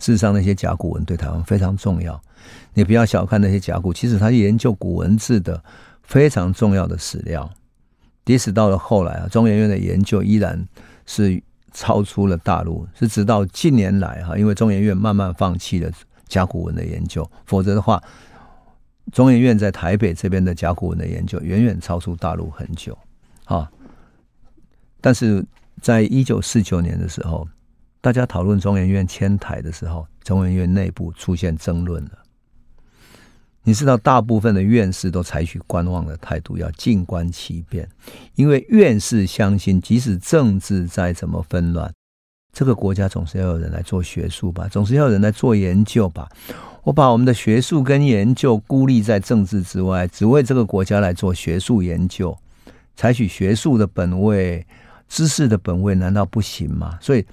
[0.00, 2.20] 事实上，那些甲骨文对台湾非常重要。
[2.74, 5.62] 你不要小看那些甲骨，其实它是研究古文字的
[6.02, 7.48] 非常重要的史料。
[8.24, 10.60] 即使到了后来啊，中研院的研究依然
[11.06, 11.40] 是
[11.72, 12.84] 超出了大陆。
[12.98, 15.88] 是直到近年来哈，因为中研院慢慢放弃了
[16.26, 18.02] 甲骨文的研究，否则的话，
[19.12, 22.98] 中研院在台北这边的甲骨文的研究远远超出大陆很久。
[23.48, 23.70] 啊，
[25.00, 25.44] 但是
[25.82, 27.46] 在一九四九年的时候。
[28.00, 32.12] 大家讨论中研院迁台的时候，中研院内部出现争论了。
[33.64, 37.88] 你知道，大部分的院士都采取观望的态度，要静观其变，
[38.36, 41.92] 因为院士相信，即使政治再怎么纷乱，
[42.52, 46.28] 这个国家总是要有人来做学术吧，总是要有人来做研究吧。
[46.84, 52.38] 我把我们的学术跟研究孤立在政治之外，只为这个国家来做学术研究，
[52.98, 54.66] 采取学术的本位、
[55.08, 56.98] 知识的本位，难道不行吗？
[57.00, 57.24] 所以。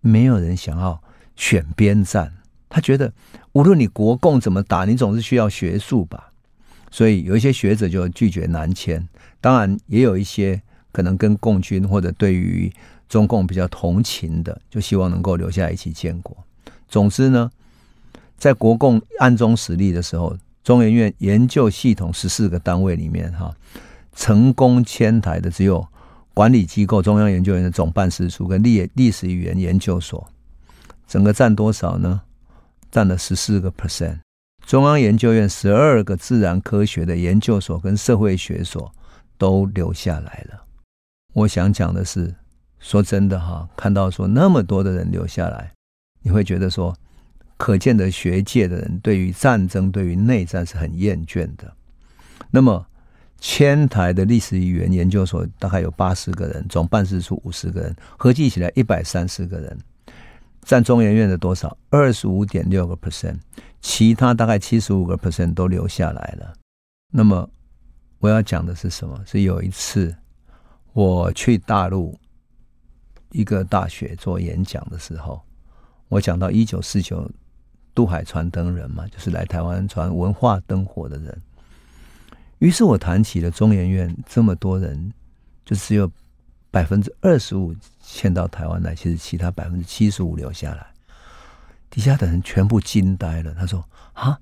[0.00, 1.02] 没有人想要
[1.34, 2.32] 选边站，
[2.68, 3.12] 他觉得
[3.50, 6.30] 无论你国共怎么打，你总是需要学术吧。
[6.88, 9.06] 所以有一些学者就拒绝南迁，
[9.40, 12.72] 当然也有一些可能跟共军或者对于
[13.08, 16.34] 中共比较同情的，就希望能够留下一起建国。
[16.88, 17.50] 总之呢，
[18.38, 23.52] 在国共暗中实力的时候，中研院研究系统十四个单位里面，哈，
[24.18, 25.86] 成功迁台的只有。
[26.34, 30.24] 管理机构中央研究院的总办事处跟历历史语言研究所，
[31.04, 32.20] 整个占多少呢？
[32.92, 34.20] 占了十四个 percent。
[34.64, 38.92] 中央研究院十二个自然科学的研究所跟社会学所
[39.36, 40.62] 都留下来了。
[41.34, 42.32] 我想讲的是，
[42.78, 45.72] 说真的哈，看到说那么多的人留下来，
[46.22, 46.96] 你会觉得说，
[47.56, 51.72] 可见的学界的人对于战争、对于内战是很厌倦的。
[52.52, 52.86] 那么。
[53.40, 59.78] 千台的历史语言研究所大概有八十个人，总办事处五十个人，合计起来一百三十个人，
[60.62, 61.76] 占中研院的多少？
[61.90, 63.36] 二十五点六个 percent，
[63.80, 66.52] 其他大概七十五个 percent 都留下来了。
[67.12, 67.48] 那么
[68.18, 69.22] 我要讲的是什么？
[69.24, 70.14] 是有一次
[70.92, 72.18] 我去大陆
[73.30, 75.40] 一个大学做演讲的时候，
[76.08, 77.30] 我讲到一九四九
[77.94, 81.40] 渡海传灯人嘛，就是来台湾传文化灯火的人。
[82.58, 85.12] 于是我谈起了中研院这么多人，
[85.64, 86.10] 就只有
[86.70, 90.88] 百分之二十五迁到台湾来，其实其他百分之七十五留下来。
[91.88, 93.54] 底下的人全部惊呆了。
[93.54, 94.38] 他说：“啊，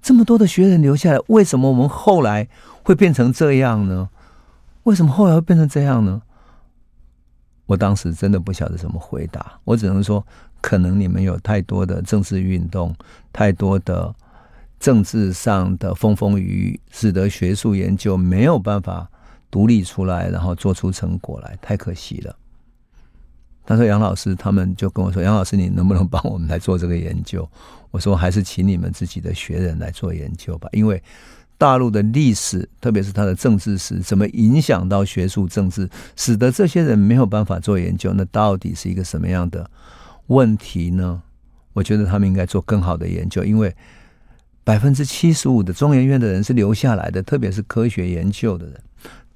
[0.00, 2.48] 这么多的学人留下来，为什么我们后来
[2.84, 4.08] 会变成这样呢？
[4.84, 6.22] 为什么后来会变成这样呢？”
[7.66, 10.24] 我当时真的不晓得怎么回答，我只能说，
[10.60, 12.94] 可能你们有太多的政治运动，
[13.32, 14.14] 太多的。
[14.78, 19.10] 政治上的风风雨雨，使得学术研究没有办法
[19.50, 22.36] 独立出来，然后做出成果来，太可惜了。
[23.64, 27.48] 他说：“杨老师，他们就跟我说，杨老师，你能不能帮我们来做这个研究？”
[27.90, 31.02] 我说：“还是请你们自己的学人来做研究吧，因为
[31.58, 38.12] 大陆的历史，特别是它的政治史，怎么影响到学术政治，使得这些人没有办法做研究？
[38.12, 39.68] 那到底是一个什么样的
[40.28, 41.22] 问题呢？
[41.72, 43.74] 我觉得他们应该做更好的研究，因为
[44.66, 48.74] 百分之七十五的中研院的人是留下来的，特别是科学研究的人。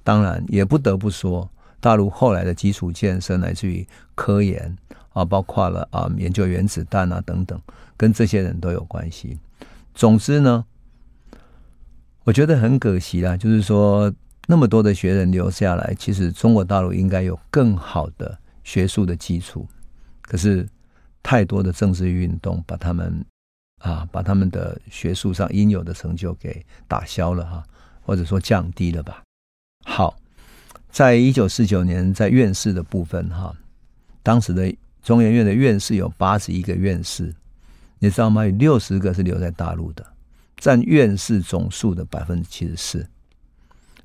[0.03, 4.75] 当然，也不得不说，大陆后来的基础建设，乃至于科研
[5.13, 7.57] 啊，包括了啊研究原子弹啊等等，
[7.95, 9.39] 跟这些人都有关系。
[9.95, 10.65] 总之呢，
[12.25, 14.13] 我觉得很可惜啦，就是说
[14.47, 19.65] 那么多的学人留下来，其实中国大陆应该有更好的学术的基础，
[20.23, 20.67] 可是。
[21.23, 23.23] 太多的政治运动把他们
[23.81, 27.63] 啊，把他们的学术上应有的成就给打消了哈，
[28.01, 29.23] 或者说降低了吧。
[29.85, 30.15] 好，
[30.89, 33.55] 在一九四九年，在院士的部分哈，
[34.21, 37.33] 当时的中研院的院士有八十一个院士，
[37.97, 38.45] 你知道吗？
[38.45, 40.05] 有六十个是留在大陆的，
[40.57, 43.07] 占院士总数的百分之七十四。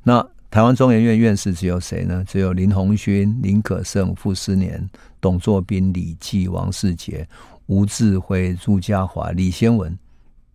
[0.02, 2.24] 那台湾中研院院士只有谁呢？
[2.26, 4.88] 只有林鸿勋、林可胜、傅斯年、
[5.20, 7.28] 董作宾、李济、王世杰、
[7.66, 9.98] 吴志辉、朱家华、李先文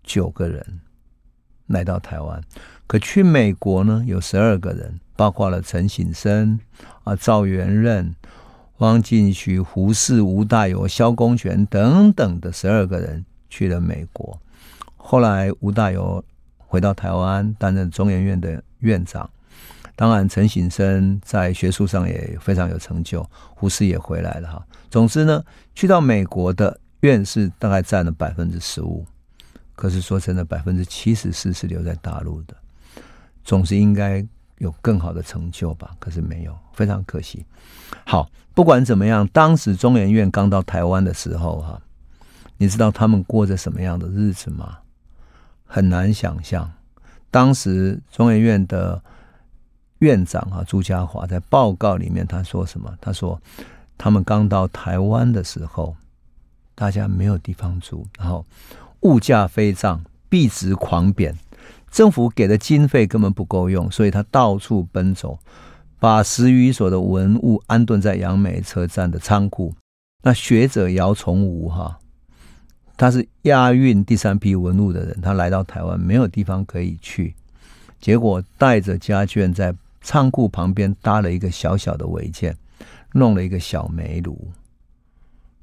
[0.03, 0.79] 九个人
[1.67, 2.41] 来到台湾。
[2.87, 4.03] 可去美国呢？
[4.05, 6.59] 有十二个人，包括了陈省身、
[7.03, 8.13] 啊赵元任、
[8.77, 14.39] 汪敬胥、胡适、吴大猷、萧公权等等的十二个人去了美国。
[14.95, 16.21] 后来吴大猷
[16.57, 19.29] 回到台湾，担任中研院的院长。
[19.95, 24.65] 当然，陈省身在学术上也非常有成就，胡适也回来了哈。
[24.89, 25.43] 总之呢，
[25.75, 29.05] 去到美国的院士大概占了百分之十五，
[29.75, 32.55] 可是说真的，百分之七十四是留在大陆的，
[33.43, 34.25] 总是应该
[34.57, 35.95] 有更好的成就吧？
[35.99, 37.45] 可是没有，非常可惜。
[38.05, 41.81] 好，不管怎么样，当时中研院刚到台湾的时候哈，
[42.57, 44.79] 你知道他们过着什么样的日子吗？
[45.65, 46.71] 很难想象，
[47.29, 49.01] 当时中研院的。
[50.01, 52.91] 院长啊，朱家华在报告里面他说什么？
[52.99, 53.39] 他说，
[53.99, 55.95] 他们刚到台湾的时候，
[56.81, 58.43] 大家没有地方住，然后
[59.01, 61.37] 物价飞涨，币值狂贬，
[61.91, 65.37] 政府给的经费根本不够用，所以他到处奔走，
[65.99, 69.75] 把十余所的文物安顿在杨梅车站的仓库。
[70.23, 71.99] 那学者姚崇武哈，
[72.97, 77.35] 他是押运第三批文物的人，他来到台湾没有地方可以去，
[77.99, 79.75] 结果带着家眷在。
[80.03, 82.57] 仓库旁边搭了一个小小的违建，
[83.13, 84.51] 弄了一个小煤炉，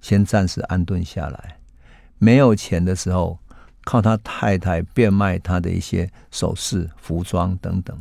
[0.01, 1.59] 先暂时安顿下来。
[2.19, 3.39] 没有钱的时候，
[3.85, 7.97] 靠他太太变卖他的一些首饰、服装等等，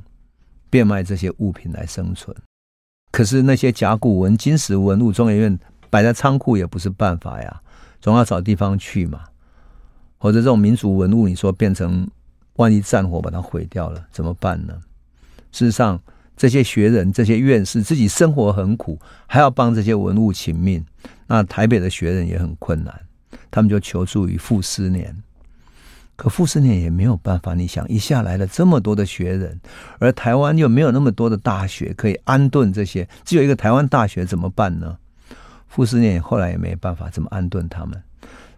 [0.69, 2.35] 变卖这些物品来生存。
[3.11, 7.61] 可是那些甲骨文、金石文物，中研院摆在仓库也不是办法呀，
[8.01, 9.25] 总要找地方去嘛。
[10.17, 12.09] 或者这种民族文物，你说变成
[12.55, 14.73] 万一战火把它毁掉了，怎么办呢？
[15.51, 16.01] 事实上。
[16.37, 20.85] 这些学人、这些院士自己生活很苦，还要帮这些文物请命。
[21.25, 23.01] 那台北的学人也很困难，
[23.51, 25.13] 他们就求助于傅斯年。
[26.15, 27.53] 可傅斯年也没有办法。
[27.53, 29.59] 你想，一下来了这么多的学人，
[29.99, 34.97] 而台湾又没有那么多的大学可以安顿这些，只有一个台湾大学，怎么办呢？
[35.67, 38.01] 傅斯年后来也没办法怎么安顿他们。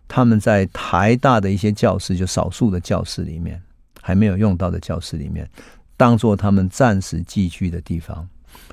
[0.07, 3.61] 他们在台大的一些教室，就少数的教室里面，
[4.01, 5.49] 还没有用到的教室里面。
[5.99, 8.25] 当做他们暂时寄居的地方，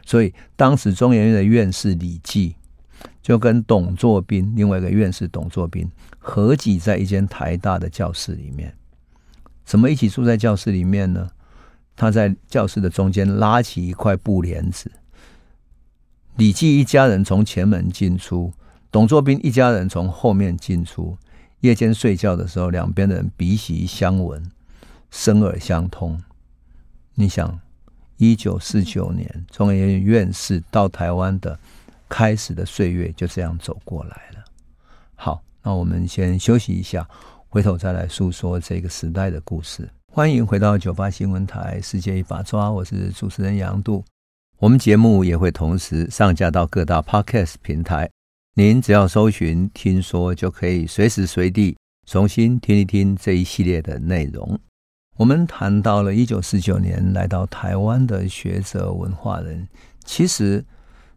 [0.05, 2.55] 所以当时中研院的院士李济
[3.21, 8.73] 就跟董作宾，另外一个院士董作宾合挤在一间台大的教室里面。
[9.65, 11.29] 怎么一起住在教室里面呢？
[11.97, 14.89] 他在教室的中间拉起一块布帘子，
[16.37, 18.53] 李济一家人从前门进出，
[18.93, 21.19] 董作宾一家人从后面进出。
[21.61, 24.49] 夜间睡觉的时候，两边的人鼻息相闻，
[25.11, 26.23] 声耳相通。
[27.19, 27.59] 你想，
[28.19, 31.59] 一九四九年中研院院士到台湾的
[32.11, 34.45] 开始的岁月就这样走过来了。
[35.15, 37.09] 好，那我们先休息一下，
[37.49, 39.89] 回头再来诉说这个时代的故事。
[40.13, 44.05] 欢迎回到九八新闻台《世界一把抓》，我是主持人杨度。
[44.59, 48.11] 我们节目也会同时上架到各大 Podcast 平台，
[48.57, 54.61] 您只要搜寻“听说”，就可以随时随地重新听一听这一系列的内容。
[55.17, 59.67] 我们谈到了一九四九年来到台湾的学者文化人，
[60.05, 60.63] 其实，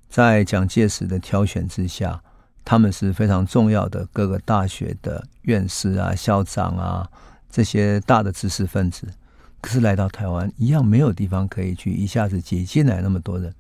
[0.10, 2.22] 在蒋介石的挑选之下，
[2.64, 7.10] 他们是非常重要的各个大学的院士啊、校长啊
[7.50, 9.06] 这些大的知识分子。
[9.60, 13.54] 可是来到台湾，一样没有地方可以去，一下子挤进来那么多人，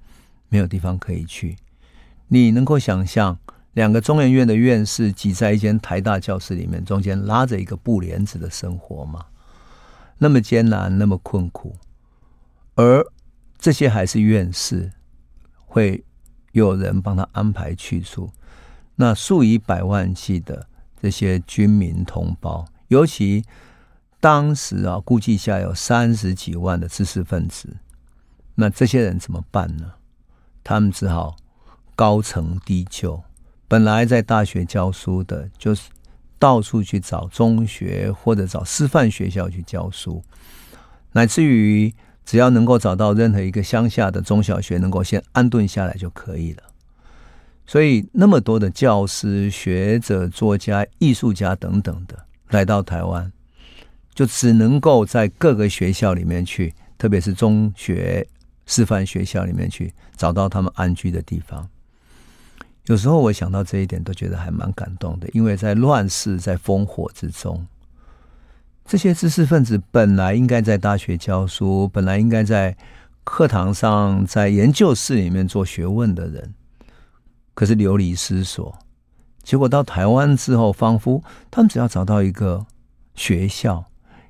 [0.47, 1.57] 没有地方可以去。
[2.29, 3.37] 你能够想象
[3.73, 9.25] 两个中研院的院士挤在一间台大教室里面，中间拉着一个布帘子的生活吗？
[10.19, 11.75] 那么艰难，那么困苦，
[12.75, 13.03] 而
[13.57, 14.91] 这些还是院士，
[15.65, 16.05] 会
[16.51, 18.29] 有人帮他安排去处。
[18.95, 20.67] 那数以百万计的
[21.01, 23.43] 这些军民同胞，尤其
[24.19, 27.77] 当时啊，估计下有三十几万的知识分子，
[28.55, 29.93] 那这些人怎么办呢？
[30.63, 31.37] 他们只好
[31.95, 33.23] 高层低就。
[33.69, 35.89] 本来在大学教书的，就是
[36.39, 40.23] 到处去找中学或者找师范学校去教书，
[41.11, 41.93] 乃至于
[42.25, 46.63] 只要能够找到任何一个乡下的中小学，能够先安顿下来就可以了。
[47.67, 53.31] 所以，那么多的教师、学者、作家、艺术家等等的来到台湾，
[54.15, 58.25] 就只能够在各个学校里面去，特别是中学。
[58.71, 61.67] 师范学校里面去找到他们安居的地方，
[62.85, 65.29] 有时候我想到这一点，都觉得还蛮感动的。
[65.33, 67.65] 因为在乱世、在烽火之中，
[68.85, 72.75] 这些知识分子本来应该在大学教书，本来应该在
[73.23, 76.53] 课堂上、在研究室里面做学问的人，
[77.53, 78.77] 可是流离失所。
[79.43, 82.65] 结果到台湾之后，仿佛他们只要找到一个
[83.13, 83.85] 学校。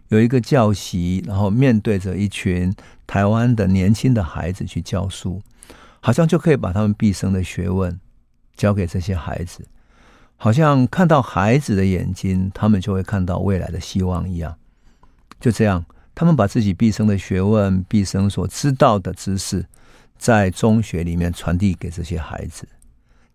[0.10, 2.74] 有一个教习，然后面对着一群
[3.06, 5.39] 台湾的年轻的孩子去教书，
[6.00, 8.00] 好像就可以把他们毕生的学问
[8.60, 9.66] 交给这些孩子，
[10.36, 14.55] 好像看到孩子的眼睛，他们就会看到未来的希望一样。
[15.39, 15.84] 就这样，
[16.14, 19.66] 他们把自己毕生的学问、毕生所知道的知识，
[20.18, 22.68] 在中学里面传递给这些孩子。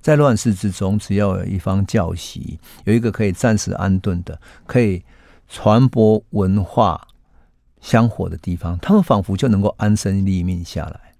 [0.00, 5.02] 在乱世之中，只要有一方教习，有一个可以暂时安顿的，可以。
[5.46, 7.06] 传播文化
[7.82, 11.13] 香火的地方，他们仿佛就能够安身立命下来。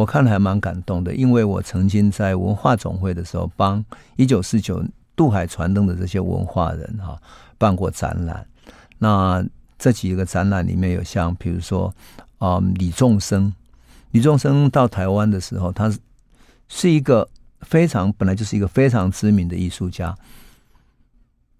[0.00, 3.84] 我看了还蛮感动的，因为我曾经在文化总会的时候，帮
[4.16, 4.82] 一九四九
[5.14, 7.20] 渡海传灯的这些文化人哈
[7.58, 8.46] 办过展览。
[8.96, 9.44] 那
[9.78, 11.94] 这几个展览里面有像，比如说
[12.38, 13.52] 啊、李仲生，
[14.12, 15.92] 李仲生到台湾的时候，他
[16.66, 17.28] 是一个
[17.60, 20.16] 非常本来就是一个非常知名的艺术家。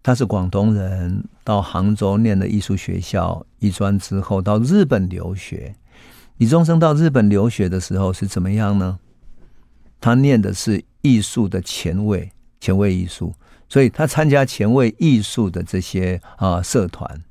[0.02, 5.74] 他是广东人，到杭州念的艺术学校艺专之后，到日本留学。
[6.40, 8.98] 李宗盛到日本留学的时候是怎么样呢？
[10.00, 13.34] 他念的是艺术的前卫，前卫艺术，
[13.68, 17.22] 所以他参加前卫艺术的这些啊社团，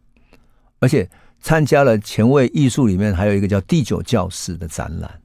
[0.80, 1.10] 而且
[1.42, 5.20] 参加了前卫艺术里面还有一个叫第九教室的展览，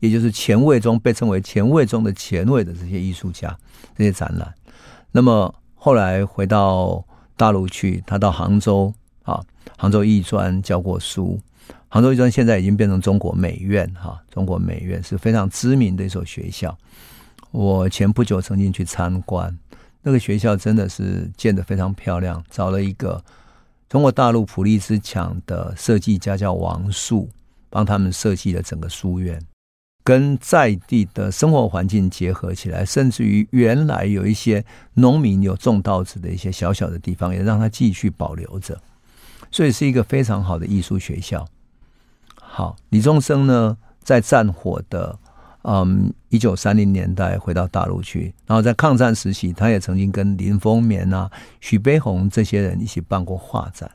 [0.00, 3.58] 也就是前卫中被称为前卫中的前卫的这些艺术家
[3.96, 4.54] 这些展览。
[5.10, 5.54] 那么。
[5.84, 7.04] 后来回到
[7.36, 9.42] 大陆去，他到杭州啊，
[9.76, 11.40] 杭州艺专教过书。
[11.92, 16.74] 杭州艺专现在已经变成中国美院哈，中国美院是非常知名的一所学校。
[17.50, 19.54] 我前不久曾经去参观，
[20.00, 23.22] 那个学校真的是建得非常漂亮，找了一个
[23.90, 27.28] 中国大陆普利兹奖的设计家叫王树，
[27.68, 29.38] 帮他们设计了整个书院。
[30.02, 34.64] 跟在地的生活环境结合起来，甚至于原来有一些
[34.94, 38.80] 农民有种稻子的一些小小的地方，也让它继续保留着，
[39.50, 41.46] 所以是一个非常好的艺术学校。
[42.54, 45.18] 好，李宗盛呢，在战火的
[45.62, 51.30] 嗯一九三零年代回到大陆去，然后在抗战时期，他也曾经跟林风眠啊、
[51.60, 53.90] 许悲鸿这些人一起办过画展。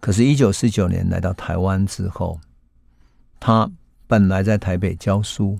[0.00, 2.40] 可是，一九四九年来到台湾之后，
[3.38, 3.70] 他。
[4.06, 5.58] 本来在台北教书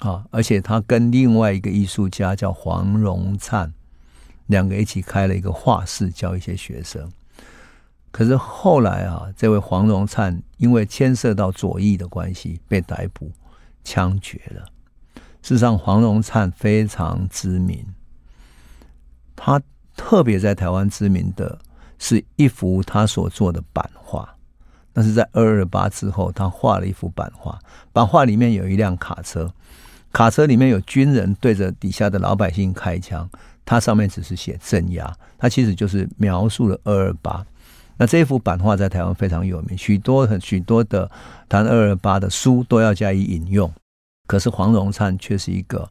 [0.00, 3.72] 啊，而且他跟另外一个艺术家叫黄荣灿，
[4.48, 7.10] 两个一起开了一个画室，教一些学生。
[8.10, 13.30] 可是后来啊，这位黄荣灿因为牵涉到左翼的关系被逮捕、
[13.84, 14.64] 枪决了。
[15.42, 17.86] 事实上，黄荣灿非常知名，
[19.36, 19.60] 他
[19.96, 21.58] 特别在台湾知名的
[21.98, 24.36] 是一幅他所做的版画。
[24.92, 27.56] 那是在二二八之后，他画了一幅版画。
[27.92, 29.50] 版画里面有一辆卡车，
[30.12, 33.30] 卡车里面有军人对着底下的老百姓开枪，
[33.64, 37.46] 它上面只是写镇压，它其实就是描述了二二八。
[38.00, 41.10] 那这幅版画在台湾非常有名，许多很许多的
[41.50, 43.70] 谈二二八的书都要加以引用。
[44.26, 45.86] 可是黄荣灿却是一个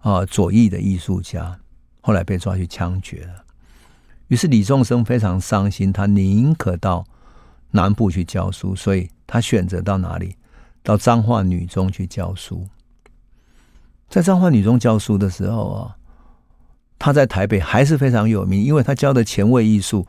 [0.00, 1.58] 啊左翼的艺术家，
[2.02, 3.42] 后来被抓去枪决了。
[4.28, 7.06] 于是李仲生非常伤心，他宁可到。
[7.72, 10.36] 南部去教书，所以他选择到哪里？
[10.82, 12.66] 到彰化女中去教书。
[14.08, 15.96] 在彰化女中教书的时候啊，
[16.98, 20.06] 他在台北还是非常有名，因为他教的前卫艺术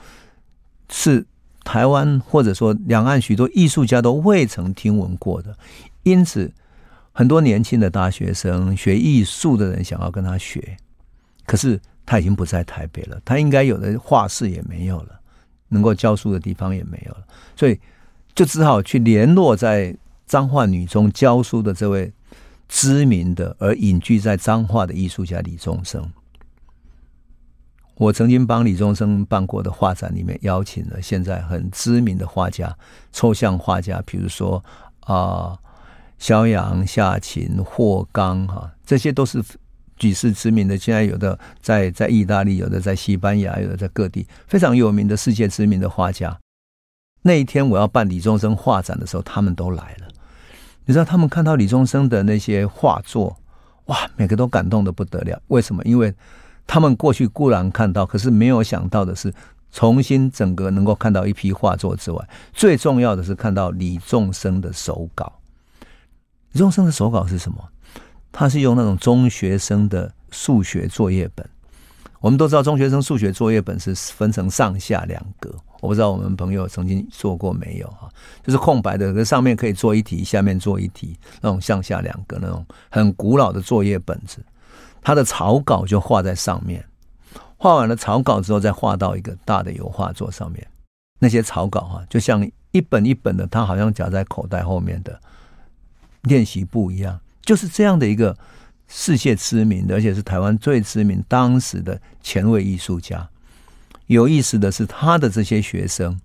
[0.90, 1.26] 是
[1.68, 5.54] 台湾或者说两岸许多艺术家都未曾听闻过的，
[6.04, 6.50] 因此
[7.12, 10.78] 很多年轻的大学生学艺术的人想要跟他学，
[11.46, 15.20] 可是他已经不在台北了，他应该有的画室也没有了。
[15.68, 17.78] 能够教书的地方也没有了，所以
[18.34, 19.94] 就只好去联络在
[20.26, 22.10] 彰化女中教书的这位
[22.70, 26.10] 知名的而隐居在彰化的艺术家李宗盛。
[27.98, 32.76] 我曾经帮李宗盛办过的画展里面邀请了现在很知名的画家、
[33.12, 34.64] 抽象画家，比如说
[35.02, 35.58] 啊，
[36.20, 39.44] 萧阳、夏琴、霍刚哈，这些都是
[39.98, 40.78] 举世知名的。
[40.78, 46.38] 现在有的在在意大利，有的在西班牙，有的在各地非常有名的世界知名的画家。
[47.24, 50.08] 那一天我要办李宗盛画展的时候，他们都来了。
[50.86, 53.36] 你知道，他们看到李宗盛的那些画作，
[53.86, 55.42] 哇，每个都感动得不得了。
[55.48, 55.84] 为什么？
[55.84, 56.14] 因为
[56.68, 59.34] 他们过去固然看到，可是没有想到的是，
[59.72, 65.32] 重新整个能够看到一批画作之外，最重要的是看到李仲生的手稿。
[66.52, 67.58] 李仲生的手稿是什么？
[68.32, 71.48] 他是用那种中学生的数学作业本。
[72.20, 75.54] 我们都知道，中学生数学作业本是分成上下两格。
[75.80, 78.10] 我不知道我们朋友曾经做过没有哈？
[78.44, 84.44] 就是空白的，可上面可以做一题，下面做一题，那种上下两格那种很古老的作业本子。
[85.08, 86.84] 他的草稿就画在上面，
[87.56, 90.68] 画完了草稿之后，再画到一个大的油画作上面。
[91.18, 95.18] 那些草稿哈，就像一本一本的，他好像夹在口袋后面的
[96.24, 98.38] 练习簿一样，就是这样的一个
[98.90, 103.30] 世界知名的，而且是台湾最知名当时的前卫艺术家。
[104.08, 106.20] 有意思的是，他的这些学生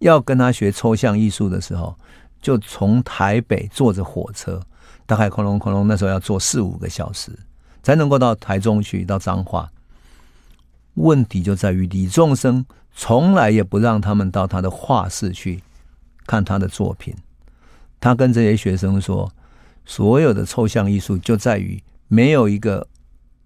[0.00, 1.96] 要跟他学抽象艺术的时候，
[2.42, 4.60] 就从台北坐着火车，
[5.06, 7.30] 大概哐隆哐隆，那时候要坐四五个小时。
[7.84, 9.70] 才能够到台中去，到彰化。
[10.94, 12.64] 问题就在于李仲生
[12.94, 15.62] 从来也不让他们到他的画室去
[16.26, 17.14] 看他的作品。
[18.00, 19.30] 他跟这些学生说
[19.84, 22.86] ：“所有的抽象艺术就在于没有一个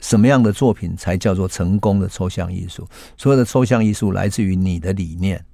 [0.00, 2.86] 什么样的作品才叫做成功的抽象艺术。
[3.16, 5.44] 所有的抽象艺术来自于你的理念，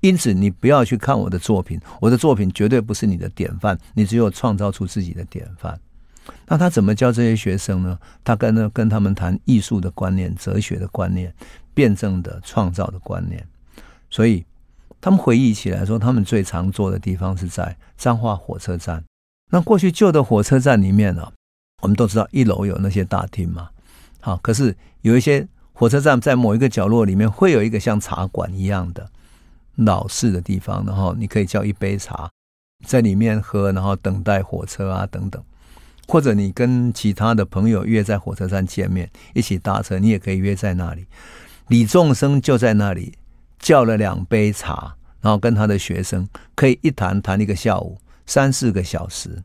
[0.00, 5.80] 因此你不要去看我的作品，我的作品绝对不是你的典范，你只有创造出自己的典范。”
[6.46, 7.98] 那他怎么教这些学生呢？
[8.24, 11.32] 他跟呢跟他们谈艺术的观念、哲学的观念、
[11.74, 13.46] 辩证的创造的观念。
[14.08, 14.44] 所以
[15.00, 19.02] 他们回忆起来说，他们最常坐的地方是在彰化火车站。
[19.50, 21.32] 那过去旧的火车站里面呢，
[21.82, 23.70] 我们都知道一楼有那些大厅嘛。
[24.20, 29.08] 好，可是有一些火车站在某一个角落里面会有一个像茶馆一样的
[29.76, 32.28] 老式的地方，然后你可以叫一杯茶
[32.84, 35.42] 在里面喝，然后等待火车啊等等。
[36.10, 41.06] 或者你跟其他的朋友约在火车站见面，一起搭车，你也可以约在那里。
[41.68, 43.14] 李仲生就在那里
[43.60, 47.96] 叫了两杯茶，然后跟他的学生可以一谈谈一个下午，
[48.26, 49.40] 三四个小时。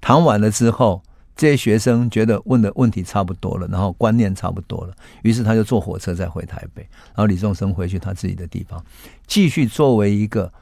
[0.00, 1.00] 谈完了之后，
[1.36, 6.82] 这些学生觉得问的问题差不多了，然后观念差不多了，于是他就坐火车再回台北，
[7.14, 8.84] 然后李仲生回去他自己的地方，
[9.28, 10.52] 继续作为一个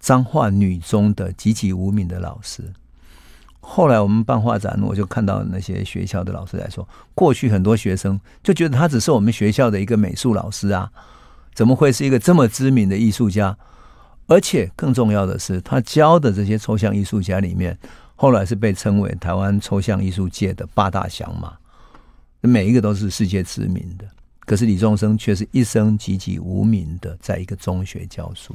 [0.00, 2.64] 彰化女中的籍籍无名的老师。
[3.62, 10.90] 后来我们办画展，我就看到那些学校的老师来说，过去很多学生就觉得他只是我们学校的一个美术老师啊，
[11.54, 13.56] 怎么会是一个这么知名的艺术家？
[14.26, 17.78] 而且更重要的是，他教的这些抽象艺术家里面，
[18.16, 21.52] 后来是被称为台湾抽象艺术界的八大祥马，
[22.40, 24.04] 每一个都是世界知名的。
[24.46, 28.54] 可是李宗盛却是一生籍籍无名的，在一个中学教书。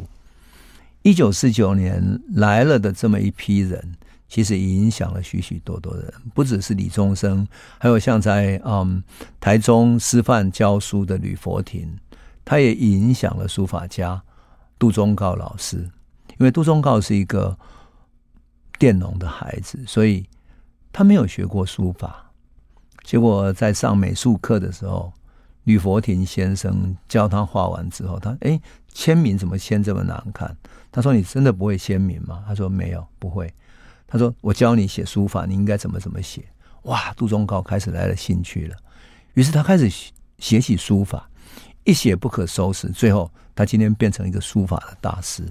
[1.04, 3.96] 一九四九年来了的这么一批人。
[4.28, 7.48] 其实影响了许许多多的人，不只是李宗盛，
[7.78, 9.04] 还有像在嗯
[9.40, 11.98] 台中师范教书的吕佛庭，
[12.44, 14.22] 他也影响了书法家
[14.80, 15.90] 杜宗告老师。
[16.38, 17.58] 因为杜宗告是一个
[18.78, 20.28] 佃农的孩子，所以
[20.92, 22.32] 他没有学过书法。
[23.04, 25.14] 结果在上美术课的时候，
[25.64, 28.60] 吕佛庭先生教他画完之后，他哎
[28.92, 30.58] 签名怎么签这么难看？
[30.92, 33.54] 他说：“你真的不会签名吗？”他说：“没有，不会。”
[34.08, 36.46] 他说：“我教你写书法，你应该怎么怎么写。”
[36.84, 38.76] 哇，杜仲高开始来了兴趣了，
[39.34, 39.92] 于是他开始
[40.38, 41.28] 写起书法，
[41.84, 42.90] 一写不可收拾。
[42.90, 45.44] 最后，他今天变成一个书法的大师。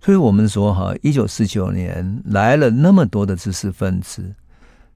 [0.00, 4.36] 所以我们说，哈，一九四九年来了那么多的知识分子，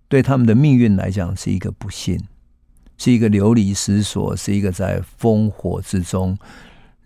[0.06, 2.22] 对他们的命运来讲是一个不幸，
[2.96, 6.38] 是一个流离失所，是一个在烽火之中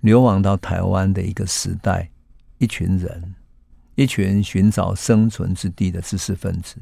[0.01, 2.11] 流亡到台湾的一个时代，
[2.59, 3.35] 一群人。
[3.97, 6.77] 一群寻找生存之地的知识分子，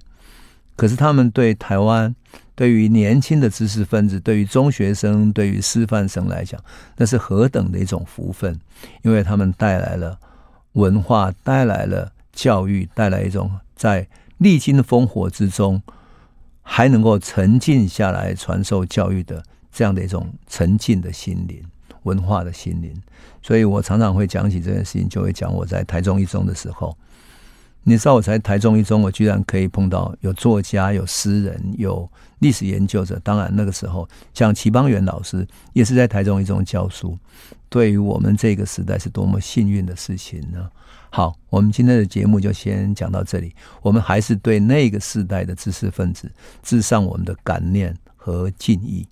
[0.77, 2.15] 可是他们对台湾、
[2.55, 6.61] 对于年轻的知识分子、对于中学生、对于师范生来讲，
[6.97, 8.61] 那是何等的一种福分！
[9.03, 10.19] 因为他们带来了
[10.73, 14.07] 文化，带来了教育，带来一种在
[14.39, 15.81] 历经烽火之中
[16.63, 19.43] 还能够沉静下来传授教育的
[19.73, 21.63] 这样的一种沉静的心灵。
[22.03, 22.95] 文化的心灵。
[23.43, 26.95] 所以我常常会讲起这件事情，就会讲我在台中一中的时候。
[27.87, 32.11] 你知道我在台中一中，我居然可以碰到有作家、有诗人、有
[32.41, 33.21] 历史研究者。
[33.23, 37.17] 当然那个时候，像齐邦媛老师也是在台中一中教书。
[37.69, 40.69] 对于我们这个时代，是多么幸运的事情呢？
[41.11, 43.55] 好，我们今天的节目就先讲到这里。
[43.83, 46.31] 我们还是对那个时代的知识分子
[46.63, 49.03] 致上我们的感念和敬意。